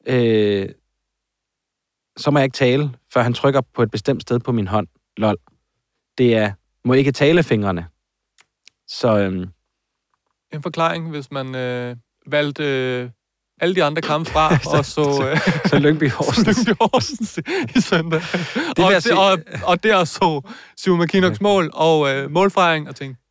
[0.06, 0.68] øh,
[2.16, 4.86] så må jeg ikke tale, før han trykker på et bestemt sted på min hånd.
[5.16, 5.36] Lol.
[6.18, 6.52] Det er,
[6.84, 7.86] må ikke tale fingrene.
[8.88, 9.48] Så øhm,
[10.52, 13.10] En forklaring, hvis man øh, valgte øh,
[13.60, 15.30] alle de andre kampe fra, og så...
[15.30, 15.38] Øh,
[15.68, 16.46] så Lyngby Horsens.
[16.66, 17.38] Lyngby Horsens
[17.76, 18.20] i søndag.
[18.76, 20.40] vil og, det, sige- og, og der så
[20.76, 23.22] Simon McKinnocks mål og øh, målfejring, og tænkte,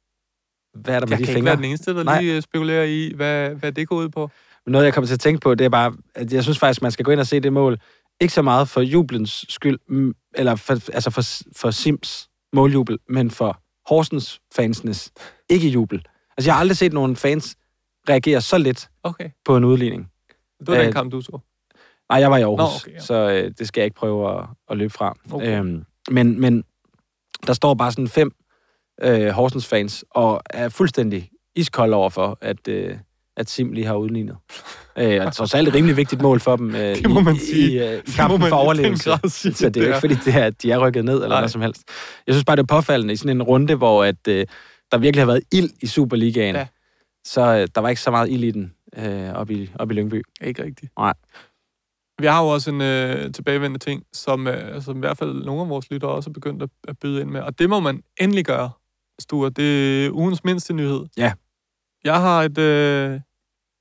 [0.73, 1.45] Hvad er der med jeg de kan ikke fingre?
[1.45, 2.21] være den eneste, der Nej.
[2.21, 4.29] lige øh, spekulerer i, hvad, hvad det går ud på.
[4.67, 6.91] Noget, jeg kommer til at tænke på, det er bare, at jeg synes faktisk, man
[6.91, 7.80] skal gå ind og se det mål.
[8.21, 11.21] Ikke så meget for jublens skyld, mm, eller for, altså for,
[11.56, 15.12] for Sims måljubel, men for Horsens fansenes
[15.49, 16.06] ikke jubel.
[16.38, 17.56] Altså, jeg har aldrig set nogen fans
[18.10, 20.10] reagere så lidt Okay, på en udligning.
[20.60, 21.39] det var den kamp, du så.
[22.10, 22.99] Nej, jeg var i Aarhus, Nå, okay, ja.
[22.99, 25.17] så øh, det skal jeg ikke prøve at, at løbe fra.
[25.32, 25.60] Okay.
[25.60, 26.63] Øhm, men, men
[27.47, 28.32] der står bare sådan fem
[29.02, 32.97] øh, Horsens fans, og er fuldstændig iskold over for, at, øh,
[33.37, 34.37] at Sim lige har udlignet.
[34.97, 37.35] øh, og trods alt et rimelig vigtigt mål for dem øh, Det må i, man
[37.35, 37.71] i, sige.
[37.71, 39.11] i, øh, i Det må kampen man for i overlevelse.
[39.27, 41.13] sige, Så det er jo det ikke, fordi det er, at de er rykket ned,
[41.15, 41.38] eller Nej.
[41.39, 41.84] noget som helst.
[42.27, 44.45] Jeg synes bare, det er påfaldende i sådan en runde, hvor at, øh,
[44.91, 46.55] der virkelig har været ild i Superligaen.
[46.55, 46.67] Ja.
[47.25, 49.93] Så øh, der var ikke så meget ild i den øh, op, i, op i
[49.93, 50.23] Lyngby.
[50.41, 50.91] Ikke rigtigt.
[50.99, 51.13] Nej.
[52.21, 55.61] Vi har jo også en øh, tilbagevendende ting, som, øh, som i hvert fald nogle
[55.61, 57.41] af vores lyttere også er begyndt at, at byde ind med.
[57.41, 58.71] Og det må man endelig gøre,
[59.21, 59.49] Sture.
[59.49, 61.05] Det er ugens mindste nyhed.
[61.17, 61.34] Ja.
[62.04, 63.12] Jeg har et, øh,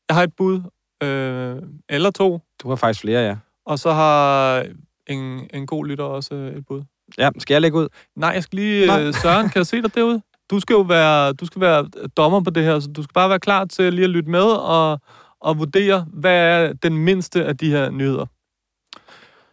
[0.09, 0.62] jeg har et bud,
[1.03, 3.37] øh, eller to, Du har faktisk flere, ja.
[3.64, 4.66] og så har
[5.07, 6.83] en, en god lytter også øh, et bud.
[7.18, 7.89] Ja, skal jeg lægge ud?
[8.16, 8.87] Nej, jeg skal lige...
[8.87, 9.03] Nej.
[9.03, 10.23] Øh, Søren, kan jeg se dig derude?
[10.51, 13.29] Du skal jo være, du skal være dommer på det her, så du skal bare
[13.29, 15.01] være klar til lige at lytte med og,
[15.41, 18.27] og vurdere, hvad er den mindste af de her nyheder.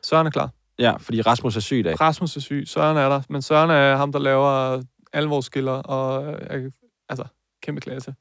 [0.04, 0.50] Søren er klar.
[0.80, 2.02] Ja, fordi Rasmus er syg i dag.
[2.02, 4.82] Rasmus er syg, Søren er der, men Søren er ham, der laver
[5.14, 6.72] alle vores skiller, og øh,
[7.10, 7.26] altså,
[7.64, 8.14] kæmpe klasse.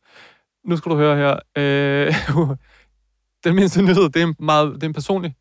[0.69, 1.39] Nu skal du høre her.
[1.57, 2.14] Øh,
[3.45, 5.35] den mindste nyhed, det er, meget, det er en personlig.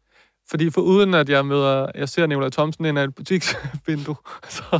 [0.49, 4.15] Fordi for uden at jeg møder, jeg ser Nicolai Thomsen ind af et butiksvindue,
[4.49, 4.79] så,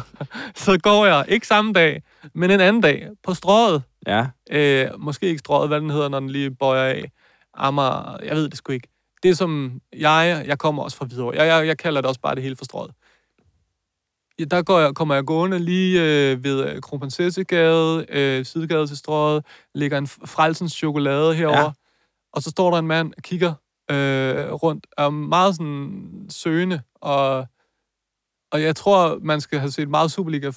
[0.56, 3.84] så går jeg ikke samme dag, men en anden dag på strået.
[4.08, 4.26] Ja.
[4.52, 7.12] Øh, måske ikke strået, hvad den hedder, når den lige bøjer af.
[7.54, 8.88] Amager, jeg ved det sgu ikke.
[9.24, 11.36] Det som jeg, jeg kommer også fra Hvidovre.
[11.36, 12.92] Jeg, jeg, jeg kalder det også bare det hele for strået.
[14.46, 19.46] Der går jeg, kommer jeg gående lige øh, ved øh, Kronprinsessegade, øh, sidegade til strået,
[19.76, 21.72] ligger en frelsens chokolade herover, Ja.
[22.34, 23.54] og så står der en mand og kigger
[23.92, 27.46] øh, rundt, er meget sådan søgende, og,
[28.52, 30.52] og jeg tror, man skal have set meget Superliga,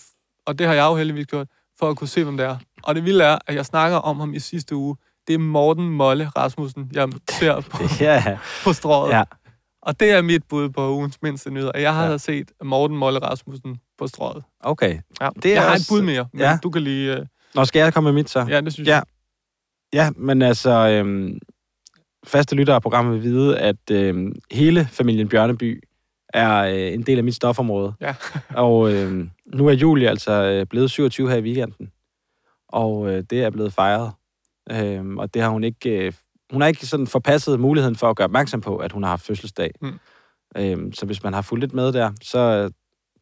[0.47, 1.47] og det har jeg jo heldigvis gjort,
[1.79, 2.57] for at kunne se, hvem det er.
[2.83, 4.97] Og det vilde er, at jeg snakker om ham i sidste uge.
[5.27, 7.09] Det er Morten Molle Rasmussen, jeg
[7.39, 9.11] ser på, Ja, på strået.
[9.11, 9.23] ja.
[9.83, 11.79] Og det er mit bud på ugens mindste nyheder.
[11.79, 12.19] Jeg har Ja.
[12.19, 14.45] set Morten Molle Rasmussen på strået.
[14.61, 14.99] okay.
[15.21, 15.29] Ja.
[15.43, 16.59] Det er jeg har også- et bud mere, men ja.
[16.63, 17.21] du kan lige...
[17.21, 17.27] Uh...
[17.55, 18.47] Nå, skal jeg komme med mit så?
[18.49, 18.95] Ja, det synes Ja.
[18.95, 19.03] jeg.
[19.93, 21.39] Ja, men altså, øhm,
[22.25, 25.83] faste lyttere af programmet vil vide, at øhm, hele familien Bjørneby
[26.35, 27.95] er øh, en del af mit stofområde.
[28.01, 28.15] Ja.
[28.67, 31.91] og øhm, nu er Julie altså øh, blevet 27 her i weekenden,
[32.69, 34.13] og øh, det er blevet fejret.
[34.71, 35.91] Øhm, og det har hun ikke...
[36.07, 36.13] Øh,
[36.53, 39.27] hun har ikke sådan forpasset muligheden for at gøre opmærksom på, at hun har haft
[39.27, 39.71] fødselsdag.
[39.83, 39.99] Mm.
[40.57, 42.71] Øhm, så hvis man har fulgt lidt med der, så,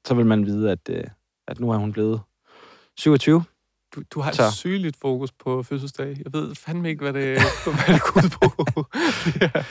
[0.07, 1.05] så vil man vide, at, øh,
[1.49, 2.21] at nu er hun blevet
[2.99, 3.45] 27.
[3.95, 4.43] Du, du har Så.
[4.47, 6.17] et sygeligt fokus på fødselsdag.
[6.25, 7.23] Jeg ved fandme ikke, hvad det,
[7.65, 8.87] hvad det går ud på.
[9.41, 9.63] er,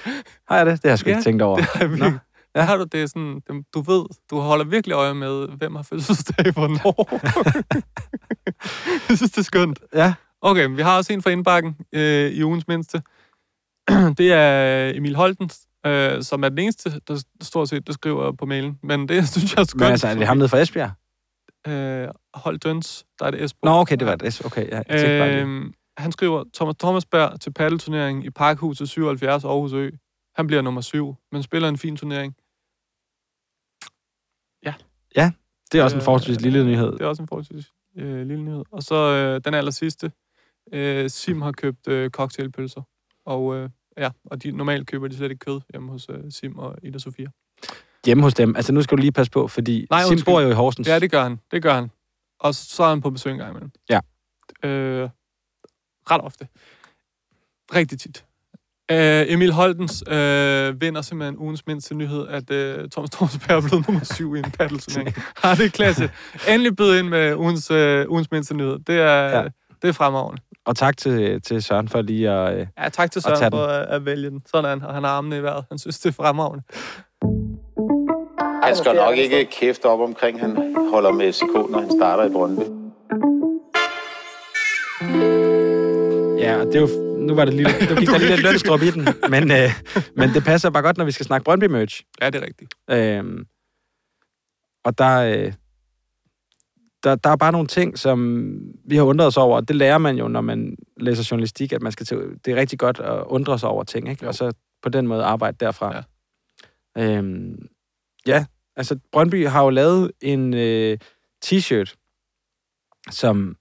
[0.52, 0.74] Har jeg det?
[0.74, 1.56] Det har jeg sgu Ja, ikke tænkt over.
[1.58, 1.96] det har jeg Nå.
[1.96, 2.20] virkelig.
[2.56, 2.62] Ja.
[2.62, 3.42] Har du det sådan,
[3.74, 7.10] du ved, du holder virkelig øje med, hvem har fødselsdag hvornår.
[9.10, 9.80] jeg synes, det er skønt.
[9.94, 10.14] Ja.
[10.42, 13.02] Okay, vi har også en fra indbakken øh, i ugens mindste.
[14.18, 18.46] det er Emil Holtens, øh, som er den eneste, der stort set der skriver på
[18.46, 18.80] mailen.
[18.84, 19.82] Men det synes jeg er skønt.
[19.82, 20.92] Men altså, er det ham nede fra Esbjerg?
[21.68, 23.60] Øh, Holtens, der er det Esbo.
[23.64, 24.46] Nå, okay, det var det.
[24.46, 25.42] Okay, ja, jeg bare.
[25.42, 29.90] Øhm, han skriver, Thomas Thomasberg til paddelturneringen i Parkhuset 77 Aarhus Ø.
[30.36, 32.36] Han bliver nummer syv, men spiller en fin turnering.
[35.72, 36.92] Det er også en øh, forholdsvis lille nyhed.
[36.92, 38.64] Det er også en forholdsvis øh, lille nyhed.
[38.72, 40.12] Og så øh, den aller sidste.
[40.74, 42.82] Øh, Sim har købt øh, cocktailpølser.
[43.26, 46.58] Og, øh, ja, og de, normalt køber de slet ikke kød hjemme hos øh, Sim
[46.58, 47.28] og Ida Sofia.
[48.06, 48.56] Hjemme hos dem.
[48.56, 50.88] Altså, nu skal du lige passe på, fordi Nej, Sim bor jo i Horsens.
[50.88, 51.40] Ja, det gør han.
[51.52, 51.92] Det gør han.
[52.40, 53.72] Og så er han på besøg en gang imellem.
[53.90, 54.00] Ja.
[54.64, 55.10] Øh,
[56.12, 56.48] ret ofte.
[57.76, 58.26] Rigtig tit.
[58.92, 63.88] Øh, Emil Holtens øh, vinder simpelthen ugens mindste nyhed, at øh, Thomas Thomasberg er blevet
[63.88, 65.16] nummer syv i en paddelturnering.
[65.44, 66.12] ja, det er klasse.
[66.50, 68.80] Endelig byde ind med ugens, øh, ugens mindste nyhed.
[68.80, 69.44] Det er, ja.
[69.82, 70.42] det er fremragende.
[70.68, 72.60] Og tak til, til Søren for lige at...
[72.60, 73.52] Øh, Ja, tak til Søren den.
[73.52, 74.42] for at, at vælge den.
[74.52, 75.66] Sådan han, og han har armene i vejret.
[75.70, 76.64] Han synes, det er fremragende.
[78.64, 82.30] Han skal nok ikke kæfte op omkring, han holder med FCK, når han starter i
[82.32, 82.64] Brøndby.
[86.40, 86.88] ja, og det er jo...
[87.18, 89.70] Nu var det lige, nu gik der lige lidt lønstrup i den, men, øh,
[90.16, 92.04] men det passer bare godt, når vi skal snakke Brøndby-merch.
[92.22, 92.74] Ja, det er rigtigt.
[92.90, 93.46] Øhm,
[94.86, 95.54] og der, øh,
[97.04, 99.98] der, der er bare nogle ting, som vi har undret os over, og det lærer
[99.98, 103.24] man jo, når man læser journalistik, at man skal til, det er rigtig godt at
[103.26, 104.24] undre sig over ting, ikke?
[104.24, 104.28] Jo.
[104.28, 104.52] og så
[104.84, 105.96] på den måde arbejde derfra.
[105.96, 107.18] Ja.
[107.18, 107.68] Øhm,
[108.28, 108.46] ja,
[108.76, 110.98] altså Brøndby har jo lavet en øh,
[111.46, 111.96] t-shirt,
[113.12, 113.56] som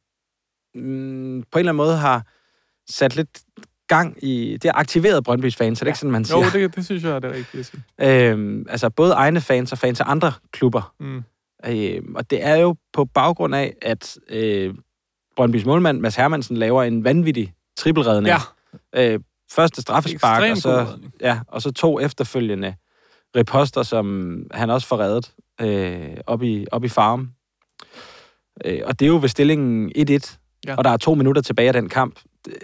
[0.74, 2.26] mm, på en eller anden måde har
[2.88, 3.42] sat lidt
[3.88, 4.52] gang i...
[4.62, 6.38] Det har aktiveret Brøndbys fans, så det er ikke sådan, man siger.
[6.38, 7.82] Jo, det, det synes jeg er det rigtige at sige.
[8.00, 10.94] Øhm, altså både egne fans og fans af andre klubber.
[11.00, 11.22] Mm.
[11.68, 14.74] Øhm, og det er jo på baggrund af, at øh,
[15.36, 18.26] Brøndbys målmand, Mads Hermansen, laver en vanvittig trippelredning.
[18.26, 18.38] Ja,
[18.96, 19.20] Øh,
[19.52, 20.86] første straffespark, og så,
[21.20, 22.74] ja, og så to efterfølgende
[23.36, 27.30] reposter, som han også får reddet øh, op, i, op i farm.
[28.64, 30.36] Øh, og det er jo ved stillingen 1-1,
[30.66, 30.76] Ja.
[30.76, 32.18] og der er to minutter tilbage af den kamp.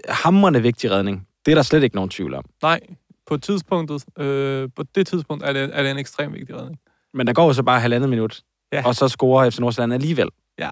[0.04, 1.28] Er Hamrende vigtig redning.
[1.46, 2.44] Det er der slet ikke nogen tvivl om.
[2.62, 2.80] Nej,
[3.26, 6.78] på tidspunktet, øh, på det tidspunkt er det, er det en ekstremt vigtig redning.
[7.14, 8.40] Men der går jo så bare halvandet minut,
[8.72, 8.86] Ja.
[8.86, 10.28] og så scorer FC Nordsjælland alligevel.
[10.58, 10.70] Ja.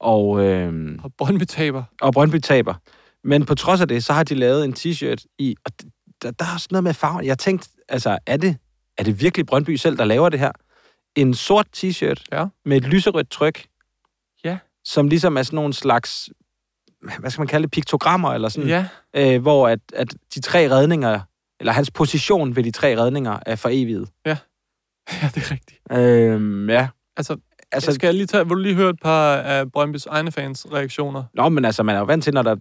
[0.00, 1.82] Og, øh, Og Brøndby taber.
[2.00, 2.74] og Brøndby taber.
[3.24, 5.56] Men på trods af det, så har de lavet en t-shirt i...
[5.64, 5.72] Og
[6.22, 7.24] der, der er også noget med farven.
[7.26, 8.56] Jeg tænkte, altså, er det,
[8.98, 10.52] er det virkelig Brøndby selv, der laver det her?
[11.16, 12.46] En sort t-shirt Ja.
[12.64, 13.64] med et lyserødt tryk.
[14.44, 14.58] Ja.
[14.84, 16.28] Som ligesom er sådan nogle slags...
[17.18, 17.70] Hvad skal man kalde det?
[17.70, 18.68] Piktogrammer, eller sådan.
[18.68, 21.20] Ja, Øh, hvor at, at de tre redninger,
[21.60, 24.10] eller hans position ved de tre redninger, er for evigt.
[24.26, 24.38] ja,
[25.34, 25.80] det er rigtigt.
[25.92, 26.88] Øh, ja.
[27.16, 27.36] Altså,
[27.72, 30.66] altså, skal jeg lige tage, vil du lige høre et par af Brøndbys egne fans
[30.72, 31.24] reaktioner?
[31.34, 32.56] Nå, men altså, man er jo vant til, når der,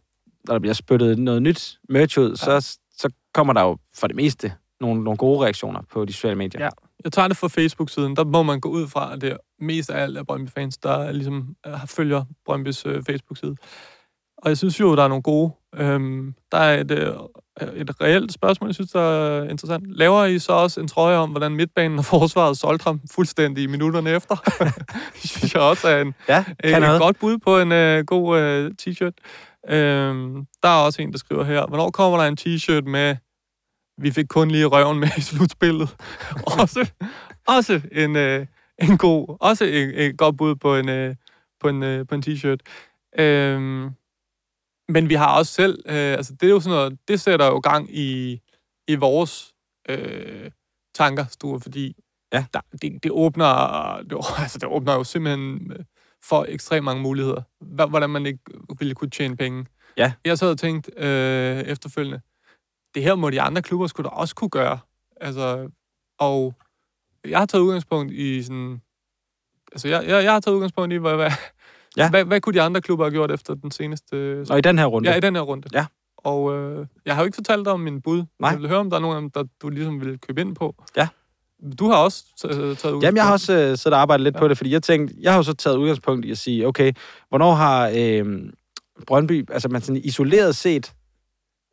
[0.48, 2.36] når der bliver spyttet noget nyt merch ud, ja.
[2.36, 6.36] så, så kommer der jo for det meste nogle, nogle gode reaktioner på de sociale
[6.36, 6.64] medier.
[6.64, 6.70] Ja.
[7.04, 8.16] Jeg tager det fra Facebook-siden.
[8.16, 11.12] Der må man gå ud fra, at det er mest af alt af Brøndby-fans, der
[11.12, 13.56] ligesom øh, følger Brøndbys øh, Facebook-side.
[14.38, 15.52] Og jeg synes jo, der er nogle gode.
[15.76, 17.14] Øhm, der er et, øh,
[17.76, 19.84] et reelt spørgsmål, jeg synes, der er interessant.
[19.98, 23.68] Laver I så også en trøje om, hvordan midtbanen og forsvaret solgte ham fuldstændig i
[23.68, 24.36] minutterne efter?
[25.22, 27.02] det synes jeg også er en, Ja, et noget.
[27.02, 29.14] godt bud på en øh, god øh, t-shirt.
[29.76, 33.16] Øhm, der er også en, der skriver her, hvornår kommer der en t-shirt med,
[34.02, 35.96] vi fik kun lige røven med i slutspillet?
[36.60, 36.92] også,
[37.48, 38.46] også en, øh,
[38.82, 41.16] en god, også et, et godt bud på en, øh,
[41.62, 42.58] på en, øh, på en t-shirt.
[43.20, 43.90] Øhm,
[44.92, 47.60] men vi har også selv, øh, altså det er jo sådan noget, det sætter jo
[47.60, 48.42] gang i,
[48.88, 49.54] i vores
[49.90, 50.52] øh,
[50.96, 51.96] tanker, Sture, fordi
[52.34, 52.46] Ja.
[52.54, 55.86] der, det, det, åbner, det, altså det åbner jo simpelthen øh,
[56.24, 57.42] for ekstremt mange muligheder.
[57.90, 58.40] Hvordan man ikke
[58.80, 59.66] ville kunne tjene penge.
[59.98, 60.14] Ja.
[60.26, 62.22] Jeg så havde tænkt øh, efterfølgende,
[62.96, 64.80] det her må de andre klubber skulle da også kunne gøre.
[65.16, 65.70] Altså,
[66.20, 66.54] og
[67.26, 68.82] jeg har taget udgangspunkt i sådan...
[69.72, 71.32] Altså, jeg, jeg, jeg har taget udgangspunkt i, hvad, hvad,
[71.98, 72.10] Ja.
[72.10, 74.46] hvad, hvad kunne de andre klubber have gjort efter den seneste...
[74.50, 75.10] Og i den her runde.
[75.10, 75.68] Ja, i den her runde.
[75.74, 75.86] Ja.
[76.18, 78.24] Og øh, jeg har jo ikke fortalt dig om min bud.
[78.40, 78.50] Nej.
[78.50, 80.56] Jeg vil høre, om der er nogen af dem, der du ligesom vil købe ind
[80.56, 80.76] på.
[80.98, 81.08] Ja.
[81.80, 83.04] Du har også t- taget udgangspunkt.
[83.04, 84.38] Jamen, jeg har også øh, siddet og arbejdet lidt Ja.
[84.38, 84.44] ja.
[84.44, 86.94] på det, fordi jeg tænkte, jeg har jo så taget udgangspunkt i at sige, okay,
[87.30, 88.26] hvornår har øh,
[89.08, 90.94] Brøndby, altså man sådan isoleret set,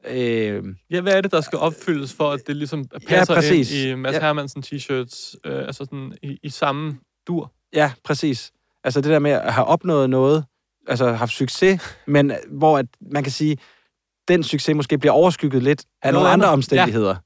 [0.08, 3.72] øh, Ja, hvad er det, der skal opfyldes for, at det ligesom passer præcis.
[3.72, 4.18] ind i Mads Ja.
[4.18, 4.24] ja.
[4.24, 7.52] Hermansen t-shirts, øh, altså sådan i, i samme dur?
[7.72, 8.52] ja, præcis.
[8.89, 10.45] Altså det der med at have opnået noget,
[10.89, 13.57] altså haft succes, men hvor at man kan sige,
[14.28, 17.16] den succes måske bliver overskygget lidt af nogle andre omstændigheder.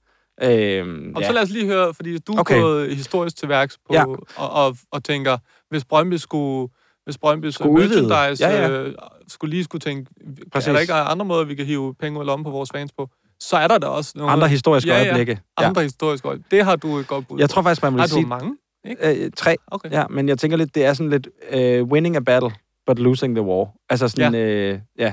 [0.43, 0.79] Ja.
[0.81, 1.27] Øh, Og ja.
[1.27, 2.61] så lad os lige høre, fordi du er Okay.
[2.61, 4.05] gået historisk til værks på, Ja.
[4.37, 5.39] og, og, og tænker,
[5.71, 6.73] hvis Brøndby skulle,
[7.05, 8.09] hvis Brøndby Skulle udvide.
[8.09, 8.69] merchandise Ja, ja.
[8.71, 8.95] Øh,
[9.29, 10.11] skulle lige skulle tænke,
[10.53, 10.69] Præcis.
[10.69, 12.93] Er der ikke andre måder, vi kan hive penge ud af lommen på vores fans
[12.99, 13.09] på?
[13.41, 15.07] Så er der da også nogle andre historiske Ja, ja.
[15.07, 15.41] øjeblikke.
[15.57, 16.51] andre historiske øjeblik.
[16.51, 18.57] Det har du et godt bud Jeg tror faktisk, man vil Har du sige mange?
[18.87, 19.57] Øh, tre.
[19.67, 19.91] Okay.
[19.91, 22.51] Ja, men jeg tænker lidt, det er sådan lidt uh, winning a battle,
[22.87, 23.69] but losing the war.
[23.91, 24.41] Altså sådan, ja.
[24.41, 25.13] Øh, ja.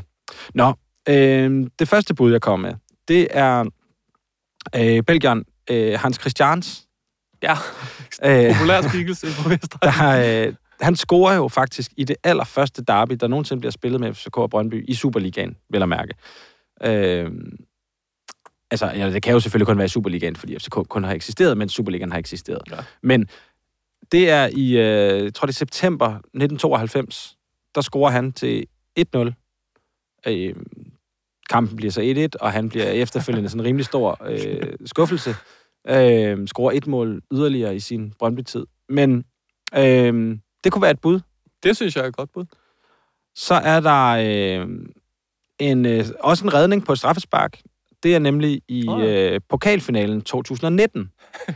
[0.53, 0.73] Nå,
[1.09, 3.65] øh, det første bud, jeg kommer med, det er
[4.75, 6.85] øh, Belgieren øh, Hans Christians.
[7.43, 7.55] Ja,
[8.25, 9.79] Øh, populær skikkelse på Vestre.
[9.81, 14.13] der, øh, han scorer jo faktisk i det allerførste derby, der nogensinde bliver spillet med
[14.13, 16.13] FCK og Brøndby i Superligaen, vil jeg mærke.
[16.83, 17.31] Øh,
[18.71, 21.57] altså, ja, det kan jo selvfølgelig kun være i Superligaen, fordi FCK kun har eksisteret,
[21.57, 22.61] men Superligaen har eksisteret.
[22.71, 22.75] Ja.
[23.03, 23.27] Men
[24.11, 27.37] det er i, øh, jeg tror det er september 1992,
[27.75, 28.65] der scorer han til
[28.99, 29.33] 1-0.
[30.27, 30.55] Øh,
[31.49, 35.35] kampen bliver så 1-1, og han bliver efterfølgende sådan en rimelig stor øh, skuffelse.
[35.87, 38.65] Øh, scorer et mål yderligere i sin Brøndby-tid.
[38.89, 39.25] Men
[39.75, 41.19] øh, det kunne være et bud.
[41.63, 42.45] Det synes jeg er et godt bud.
[43.35, 44.67] Så er der øh,
[45.59, 47.61] en, øh, også en redning på et straffespark.
[48.03, 49.31] Det er nemlig i ja.
[49.33, 51.09] øh, pokalfinalen 2019.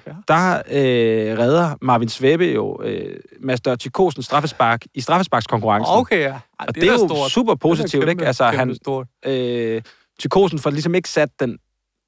[0.08, 0.12] Ja.
[0.28, 5.96] Der øh, redder Marvin Svebbe jo øh, Mads Dørtikosen straffespark i straffesparkskonkurrencen.
[5.96, 6.28] Okay, ja.
[6.30, 7.32] Ej, Og det er, da jo stort.
[7.32, 8.26] super Det er positivt, kæmpe, ikke?
[8.28, 9.08] Altså, han, Stort.
[9.26, 9.82] øh,
[10.20, 11.58] Tykosen får ligesom ikke sat den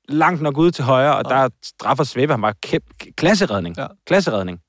[0.10, 1.42] langt nok ud til højre, og Nej.
[1.42, 3.78] der straffer Svebbe ham bare kæmpe, klasseredning.
[3.78, 3.88] Ja.
[4.08, 4.60] Klasseredning.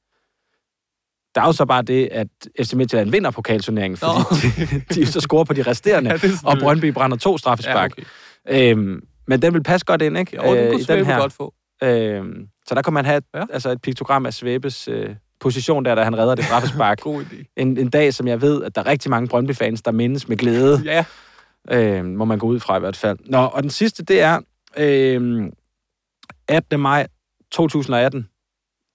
[1.34, 2.28] Der er jo så bare det, at
[2.62, 6.38] FC Midtjylland vinder pokalturneringen, fordi de, de så scorer på de resterende, Ja, det er
[6.48, 7.92] og Brøndby brænder to Ja, straffespark.
[7.92, 8.70] okay.
[8.70, 10.36] øhm, men den vil passe godt ind, ikke?
[10.36, 11.18] Jo, den Øh, kunne her.
[11.18, 11.54] godt få.
[11.82, 13.44] Øhm, så der kan man have et, ja.
[13.50, 17.00] altså et piktogram af Svæbes øh, position der, da han redder det straffespark.
[17.02, 17.52] God idé.
[17.56, 20.36] en, en dag, som jeg ved, at der er rigtig mange Brøndby-fans, der mindes med
[20.36, 20.82] glæde.
[20.92, 21.04] Ja,
[21.70, 23.18] Øh, må man gå ud fra i hvert fald.
[23.24, 24.40] Nå, og den sidste, det er
[24.78, 25.50] øh,
[26.48, 26.80] 18.
[26.80, 27.06] maj
[27.50, 28.28] 2018.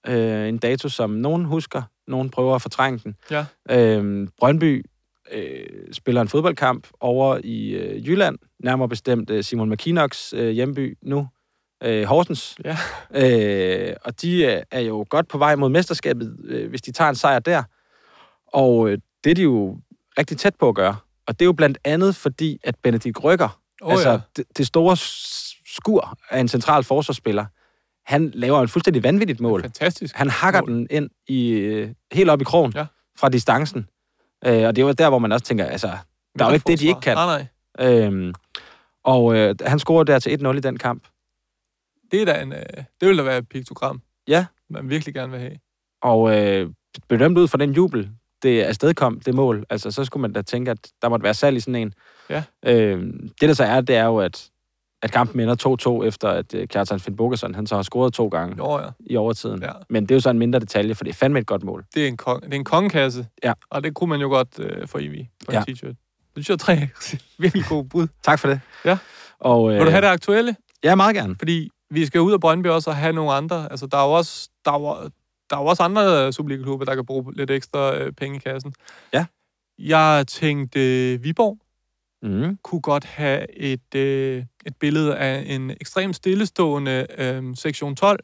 [0.08, 3.14] Øh, en dato, som nogen husker, nogen prøver at fortrænge den.
[3.30, 3.44] Ja.
[3.70, 4.84] Øh, Brøndby
[5.32, 10.98] øh, spiller en fodboldkamp over i øh, Jylland, nærmere bestemt øh, Simon McKinnock's øh, hjemby
[11.02, 11.28] nu,
[11.82, 12.56] øh, Horsens.
[12.64, 12.76] Ja.
[13.14, 17.14] Øh, og de er jo godt på vej mod mesterskabet, øh, hvis de tager en
[17.14, 17.62] sejr der.
[18.46, 19.78] Og øh, det er de jo
[20.18, 20.96] rigtig tæt på at gøre.
[21.26, 24.18] Og det er jo blandt andet fordi, at Benedikt Rykker, oh, altså ja.
[24.36, 24.96] det, det store
[25.66, 27.46] skur af en central forsvarsspiller,
[28.06, 29.62] han laver et fuldstændig vanvittigt mål.
[29.62, 30.16] Fantastisk.
[30.16, 30.70] Han hakker mål.
[30.70, 32.86] den ind i, øh, helt op i krogen Ja.
[33.18, 33.86] fra distancen.
[34.46, 35.90] Øh, og det er jo der, hvor man også tænker, altså,
[36.38, 37.16] der er jo ikke det, de ikke kan.
[37.16, 37.46] Nej,
[37.78, 37.88] nej.
[37.88, 38.34] Øhm,
[39.04, 41.04] og øh, han scorer der til 1-0 i den kamp.
[42.10, 42.58] Det, er da en, øh,
[43.00, 45.58] det vil da være et piktogram, Ja, man virkelig gerne vil have.
[46.02, 46.70] og øh,
[47.08, 48.10] bedømt ud fra den jubel,
[48.42, 51.56] det afstedkom, det mål, altså så skulle man da tænke, at der måtte være salg
[51.56, 51.94] i sådan en.
[52.30, 52.42] Ja.
[52.66, 53.02] Øh,
[53.40, 54.50] det der så er, det er jo, at,
[55.02, 58.28] at kampen ender 2-2, efter at øh, Kjartan Finn Bogerson, han så har scoret to
[58.28, 58.86] gange Jo, ja.
[59.00, 59.62] i overtiden.
[59.62, 59.72] Ja.
[59.88, 61.84] Men det er jo så en mindre detalje, for det er fandme et godt mål.
[61.94, 63.52] Det er en, kong, det er en kongekasse, Ja.
[63.70, 65.72] og det kunne man jo godt øh, få evigt på en Ja.
[65.72, 65.94] t-shirt.
[66.34, 66.88] Det synes jeg tre
[67.42, 68.08] virkelig gode bud.
[68.22, 68.60] Tak for det.
[68.84, 68.98] Ja.
[69.38, 70.56] Og, øh, Vil du have det aktuelle?
[70.84, 71.36] Ja, meget gerne.
[71.38, 73.70] Fordi vi skal ud af Brøndby også og have nogle andre.
[73.70, 75.10] Altså, der er jo også, der er jo,
[75.50, 78.74] der er jo også andre Superliga-klubber, der kan bruge lidt ekstra øh, penge i kassen.
[79.12, 79.26] Ja.
[79.78, 81.58] Jeg tænkte øh, Viborg.
[82.24, 82.58] Mm.
[82.62, 88.20] kunne godt have et, øh, et billede af en ekstremt stillestående øh, sektion 12,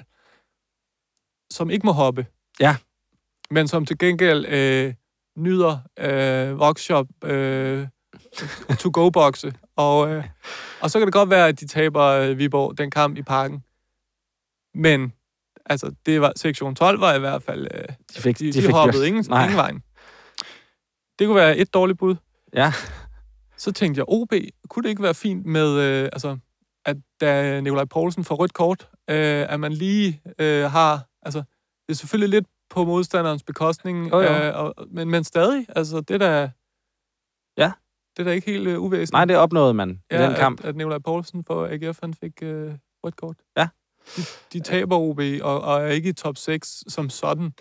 [1.51, 2.27] som ikke må hoppe.
[2.61, 2.77] Ja.
[3.51, 4.95] Men som til gengæld øh,
[5.37, 7.87] nyder øh, workshop øh,
[8.81, 9.53] to-go-bokse.
[9.77, 10.25] Og, øh,
[10.81, 13.65] og så kan det godt være, at de taber øh, Viborg den kamp i parken.
[14.75, 15.13] Men
[15.67, 17.67] altså, det var, sektion 12 var i hvert fald...
[17.75, 17.85] Øh,
[18.17, 19.43] De fik, de, de de, fik hoppede ingen, Nej.
[19.43, 19.83] ingen vejen.
[21.19, 22.17] Det kunne være et dårligt bud.
[22.55, 22.73] Ja.
[23.57, 24.33] Så tænkte jeg, OB,
[24.69, 26.39] kunne det ikke være fint med, øh, altså,
[26.85, 31.39] at da Nikolaj Poulsen får rødt kort, øh, at man lige øh, har, altså,
[31.87, 34.29] det er selvfølgelig lidt på modstanderens bekostning, Jo, jo.
[34.29, 36.51] Øh, og, men, men stadig, altså, det er da,
[37.59, 37.73] Ja.
[38.19, 39.13] Det er da ikke helt øh, uvæsentligt.
[39.13, 40.61] Nej, det opnåede man i ja, den kamp.
[40.61, 42.71] At, at Nikolaj Poulsen for AGF, han fik øh,
[43.05, 43.37] rødt kort.
[43.57, 43.69] Ja.
[44.17, 47.53] De, de taber OB, og, og er ikke i top 6 som sådan.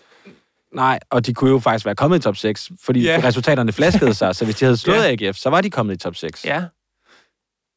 [0.73, 3.21] Nej, og de kunne jo faktisk være kommet i top 6, fordi Ja.
[3.23, 5.25] resultaterne flaskede sig, så hvis de havde slået Ja.
[5.27, 6.45] AGF, så var de kommet i top 6.
[6.45, 6.63] Ja.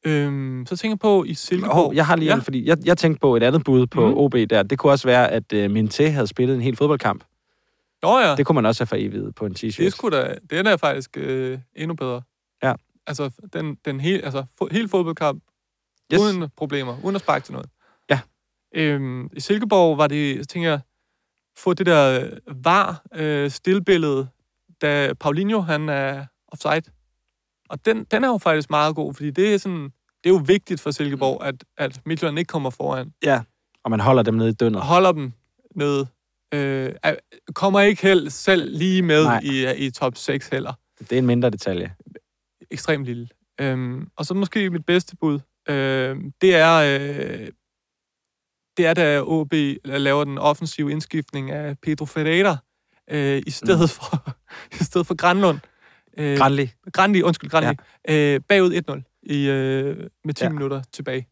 [0.06, 1.74] Øhm, så tænker jeg på i Silkeborg.
[1.74, 2.34] Hov, jeg har lige ja.
[2.34, 4.14] en, fordi jeg, jeg tænkte på et andet bud på mm.
[4.14, 4.62] OB der.
[4.62, 7.24] Det kunne også være, at uh, Minté havde spillet en hel fodboldkamp.
[8.02, 8.34] Nå ja.
[8.36, 9.88] Det kunne man også have foreviget på en Det t-shirt.
[9.90, 12.22] sgu da, det er da faktisk øh, endnu bedre.
[13.06, 15.42] Altså, den, den hele, altså, fo, hele fodboldkamp,
[16.12, 16.20] yes.
[16.20, 17.68] Uden problemer, uden at sparke til noget.
[18.10, 18.20] Ja.
[18.74, 20.80] Øhm, I Silkeborg var det, jeg tænker jeg,
[21.58, 24.28] få det der øh, var øh, stillbillede,
[24.82, 26.92] da Paulinho, han er offside.
[27.68, 29.84] Og den, den er jo faktisk meget god, fordi det er sådan,
[30.24, 33.12] det er jo vigtigt for Silkeborg, at, at Midtjylland ikke kommer foran.
[33.24, 33.42] Ja,
[33.84, 34.80] og man holder dem nede i dønnet.
[34.80, 35.32] Og holder dem
[35.74, 36.06] nede.
[36.54, 37.14] Øh, er-
[37.54, 39.40] kommer ikke helt selv lige med Nej.
[39.44, 40.72] i, i top 6 heller.
[41.00, 41.94] Det er en mindre detalje.
[42.70, 43.28] Ekstremt lille.
[43.60, 47.48] Øhm, og så måske mit bedste bud, øhm, det er, øh,
[48.76, 49.52] det er, da OB
[49.84, 52.56] laver den offensive indskiftning af Pedro Ferreira,
[53.10, 53.88] øh, i stedet mm.
[53.88, 54.36] for
[54.80, 55.58] i stedet for Granlund.
[56.18, 56.70] Øh, Granli.
[56.92, 57.82] Grandi, undskyld, Grandi.
[58.08, 58.34] Ja.
[58.34, 60.48] Øh, bagud 1-0 i, øh, med 10 ja.
[60.48, 60.52] Ja.
[60.52, 61.28] minutter tilbage.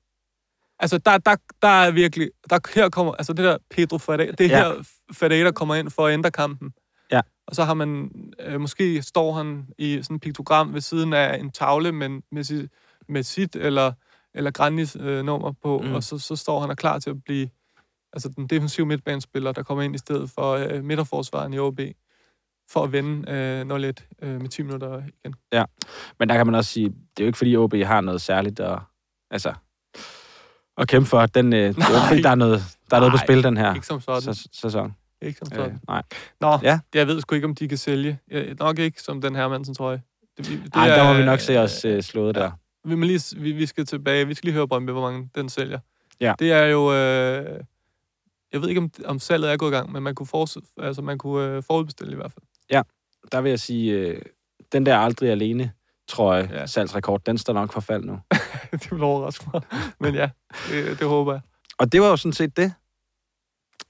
[0.80, 2.30] Altså, der, der, der er virkelig...
[2.50, 3.14] Der, her kommer...
[3.14, 4.32] Altså, det der Pedro Ferreira...
[4.32, 4.72] Det er Ja.
[4.74, 6.72] her, Ferreira kommer ind for at ændre kampen.
[7.12, 7.20] Ja.
[7.46, 8.10] Og så har man...
[8.40, 12.44] Øh, måske står han i sådan en piktogram ved siden af en tavle med, med,
[12.44, 12.70] sit,
[13.08, 13.92] med sit eller,
[14.34, 15.92] eller Grandis øh, nummer på, mm.
[15.94, 17.48] Og så, så står han er klar til at blive
[18.12, 21.80] altså den defensive midtbanespiller, der kommer ind i stedet for øh, midterforsvaren i OB,
[22.70, 25.34] for at vende øh, 0-1 øh, med 10 minutter igen.
[26.18, 28.60] Men der kan man også sige, det er jo ikke fordi OB har noget særligt
[28.60, 28.78] at,
[29.30, 29.54] altså,
[30.78, 31.26] at kæmpe for.
[31.26, 33.56] Den, øh, det er fordi der er noget, der er noget på Nej, spil den
[33.56, 34.34] her Ikke som sådan.
[34.34, 34.94] sæs- sæson.
[35.22, 35.80] Ikke som Øh, sådan.
[35.88, 36.02] nej.
[36.40, 36.78] Nå, Ja.
[36.94, 38.18] jeg ved sgu ikke, om de kan sælge.
[38.30, 40.00] Ja, nok ikke som den her Mansen, tror jeg.
[40.38, 42.50] Det, det Ej, der må vi nok se os øh, slået der.
[42.84, 44.26] Vi, må lige, vi, vi skal tilbage.
[44.26, 45.78] Vi skal lige høre Brøndby, hvor mange den sælger.
[46.20, 46.34] Ja.
[46.38, 46.92] Det er jo...
[46.94, 47.60] Øh,
[48.52, 51.02] jeg ved ikke, om, om salget er gået i gang, men man kunne, forud, altså,
[51.02, 52.44] man kunne øh, forudbestille i hvert fald.
[53.32, 54.22] Der vil jeg sige, øh,
[54.72, 55.72] den der aldrig alene
[56.08, 56.60] trøje, Ja.
[56.60, 56.66] ja.
[56.66, 58.18] salgsrekord, den står nok for fald nu.
[58.72, 59.62] det vil overraske mig.
[60.00, 60.30] Men ja,
[60.70, 61.40] det, det håber jeg.
[61.78, 62.72] Og det var jo sådan set det.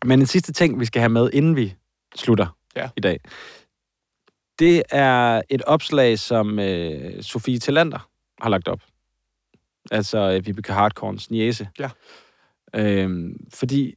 [0.05, 1.75] Men en sidste ting, vi skal have med, inden vi
[2.17, 2.47] slutter
[2.77, 2.91] Ja.
[2.97, 3.21] i dag,
[4.59, 8.11] det er et opslag, som øh, Sofie Tillander
[8.43, 8.81] har lagt op.
[9.91, 11.69] Altså øh, Vibeke Hardcorns niese.
[11.79, 11.91] Ja.
[12.75, 13.95] Øhm, fordi,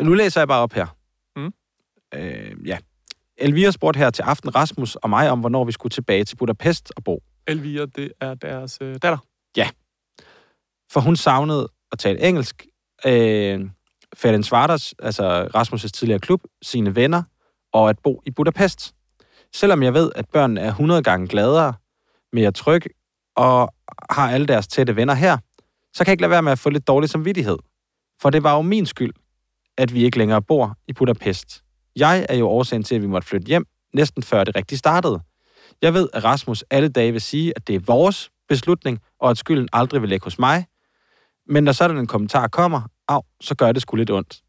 [0.00, 0.86] nu læser jeg bare op her.
[1.36, 1.52] Mm.
[2.14, 2.78] Øh, ja.
[3.36, 6.92] Elvira spurgte her til aften Rasmus og mig om, hvornår vi skulle tilbage til Budapest
[6.96, 7.22] og bo.
[7.46, 9.18] Elvira, det er deres øh, datter.
[10.92, 12.66] for hun savnede at tale engelsk.
[13.06, 13.60] Øh,
[14.14, 17.22] Ferenc Vardas, altså Rasmus' tidligere klub, sine venner,
[17.72, 18.94] og at bo i Budapest.
[19.54, 21.74] Selvom jeg ved, at børnene er 100 gange gladere,
[22.32, 22.82] mere tryg
[23.36, 23.74] og
[24.10, 25.38] har alle deres tætte venner her,
[25.94, 27.56] så kan jeg ikke lade være med at få lidt dårlig samvittighed.
[28.22, 29.12] For det var jo min skyld,
[29.76, 31.62] at vi ikke længere bor i Budapest.
[31.96, 35.20] Jeg er jo årsagen til, at vi måtte flytte hjem, næsten før det rigtig startede.
[35.82, 39.38] Jeg ved, at Rasmus alle dage vil sige, at det er vores beslutning, og at
[39.38, 40.66] skylden aldrig vil lægge hos mig,
[41.48, 44.40] men når sådan en kommentar kommer, af, så gør det sgu lidt ondt.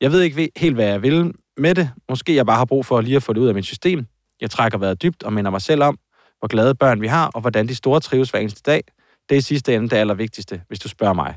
[0.00, 1.90] Jeg ved ikke helt, hvad jeg vil med det.
[2.08, 4.06] Måske jeg bare har brug for lige at få det ud af mit system.
[4.40, 5.98] Jeg trækker vejret dybt og minder mig selv om,
[6.38, 8.82] hvor glade børn vi har, og hvordan de store trives hver eneste dag.
[9.28, 11.36] Det er i sidste ende det allervigtigste, hvis du spørger mig.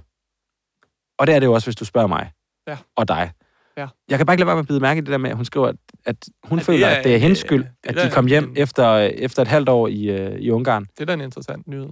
[1.19, 2.31] Og det er det jo også, hvis du spørger mig.
[2.67, 2.77] Ja.
[2.95, 3.31] Og dig.
[3.77, 3.87] Ja.
[4.09, 5.35] Jeg kan bare ikke lade være med at bide mærke i det der med, at
[5.35, 5.75] hun skriver, at,
[6.05, 8.11] at hun Ja, ja, føler, er- at det er hendes øh, skyld, det at de
[8.15, 10.83] kom hjem en- efter, efter et halvt år i, øh, i Ungarn.
[10.85, 11.89] Det er da en interessant nyhed.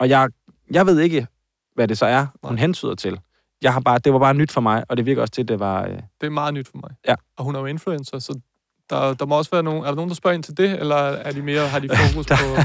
[0.00, 0.28] Og jeg,
[0.70, 1.26] jeg ved ikke,
[1.78, 2.60] hvad det så er, hun Nej.
[2.60, 3.18] hentyder til.
[3.62, 5.48] Jeg har bare, det var bare nyt for mig, og det virker også til, at
[5.48, 5.82] det var...
[5.84, 6.90] Øh, Det er meget nyt for mig.
[7.08, 7.14] Ja.
[7.36, 8.40] Og hun er jo influencer, så
[8.90, 9.82] der, der må også være nogen...
[9.82, 12.26] Er der nogen, der spørger ind til det, eller er de mere, har de fokus
[12.42, 12.56] på...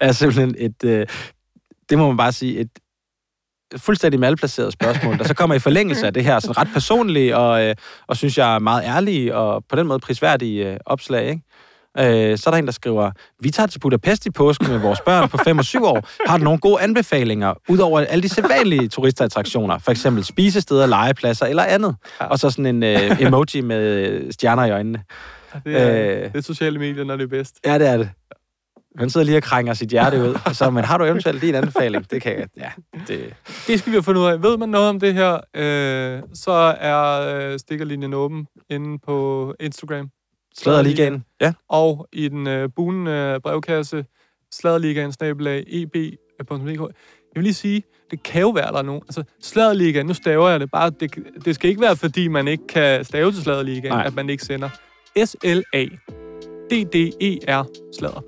[0.00, 0.84] er simpelthen et...
[0.84, 1.06] Øh,
[1.88, 2.70] det må man bare sige, et
[3.76, 7.64] fuldstændig malplaceret spørgsmål, der så kommer i forlængelse af det her sådan ret personlige og,
[7.64, 7.74] øh,
[8.06, 11.28] og synes jeg meget ærlige og på den måde prisværdige øh, opslag.
[11.30, 11.42] Ikke?
[11.98, 15.00] Øh, så er der en, der skriver, vi tager til Budapest i påsken med vores
[15.00, 16.08] børn på 5 og 7 år.
[16.28, 19.78] Har du nogle gode anbefalinger, udover alle de sædvanlige turistattraktioner?
[19.78, 21.96] For eksempel spisesteder, legepladser eller andet.
[22.20, 22.26] Ja.
[22.26, 25.02] Og så sådan en øh, emoji med stjerner i øjnene.
[25.64, 26.16] Det er, Øh.
[26.16, 26.32] øh.
[26.32, 27.54] det er sociale medier, når det er bedst.
[27.66, 28.10] Ja, det er det.
[28.98, 30.34] Man sidder lige og krænger sit hjerte ud.
[30.46, 32.10] Og så, men har du eventuelt en anbefaling?
[32.10, 32.46] Det kan jeg...
[32.56, 32.70] Ja,
[33.08, 33.34] det...
[33.66, 34.42] Det skal vi have fundet ud af.
[34.42, 40.08] Ved man noget om det her, øh, så er øh, stikkerlinjen åben inde på Instagram.
[40.58, 41.24] Slæderligaen.
[41.40, 41.52] Ja.
[41.68, 44.04] Og i den øh, bunende brevkasse,
[44.52, 46.80] sladerligaen snabelag eb.dk.
[47.34, 49.02] Jeg vil lige sige, det kan jo være, der er nogen.
[49.02, 50.90] Altså, sladerligaen, nu staver jeg det bare.
[50.90, 54.06] Det, det skal ikke være, fordi man ikke kan stave til sladerligaen, Nej.
[54.06, 54.68] at man ikke sender.
[55.24, 55.96] S-L-A-D-D-E-R,
[57.98, 58.20] slader.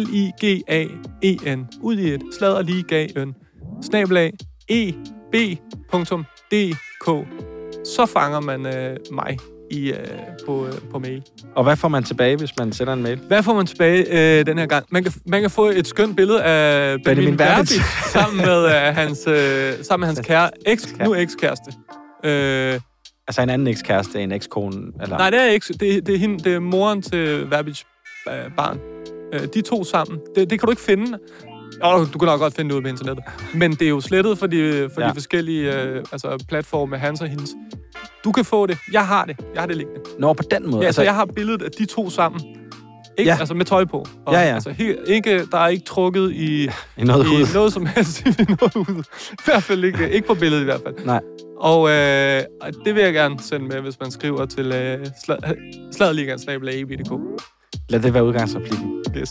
[0.00, 3.34] L-I-G-A-E-N, ud i et, sladerligaen,
[3.82, 4.32] snabelag
[4.68, 5.86] eb.dk.
[7.84, 9.38] Så fanger man øh, mig
[9.70, 9.96] i, øh,
[10.46, 11.22] på, øh, på mail.
[11.54, 13.18] Og hvad får man tilbage, hvis man sender en mail?
[13.28, 14.06] Hvad får man tilbage
[14.40, 14.86] øh, den her gang?
[14.90, 17.38] Man kan, man kan få et skønt billede af Benjamin.
[17.38, 17.72] Verbitz
[18.12, 21.72] sammen med øh, hans, øh, sammen med hans kære, eks, nu ekskæreste.
[22.24, 22.80] Øh,
[23.28, 24.76] Altså en anden ekskæreste, en ekskone?
[25.02, 25.18] Eller...
[25.18, 25.66] nej, det er ikke.
[25.80, 27.82] Det, det, er hende, det er moren til Verbitz
[28.28, 28.78] øh, barn.
[29.34, 30.18] Øh, de to sammen.
[30.36, 31.18] Det, det kan du ikke finde.
[31.82, 33.24] Oh, du kan nok godt finde det ud på internettet.
[33.54, 35.06] Men det er jo slettet for de, for Ja.
[35.06, 35.10] ja.
[35.10, 37.50] de forskellige øh, altså platforme, hans og hendes.
[38.24, 38.78] Du kan få det.
[38.92, 39.36] Jeg har det.
[39.54, 40.00] Jeg har det liggende.
[40.18, 40.80] Nå, på den måde.
[40.80, 42.40] Ja, altså, jeg har billedet af de to sammen.
[43.18, 43.30] Ikke?
[43.30, 43.36] Ja.
[43.40, 44.06] Altså med tøj på.
[44.26, 44.54] Og, Ja, ja.
[44.54, 46.64] Altså, he, ikke, der er ikke trukket i,
[46.96, 47.54] i noget i hud.
[47.54, 49.02] noget som helst i noget hud.
[49.32, 50.94] I hvert fald ikke, ikke på billedet i hvert fald.
[51.06, 51.20] Nej.
[51.60, 52.42] Og øh,
[52.84, 55.06] det vil jeg gerne sende med, hvis man skriver til øh,
[55.92, 57.42] sladligaen.dk.
[57.88, 59.04] Lad det være udgangsreplikken.
[59.16, 59.30] Yes.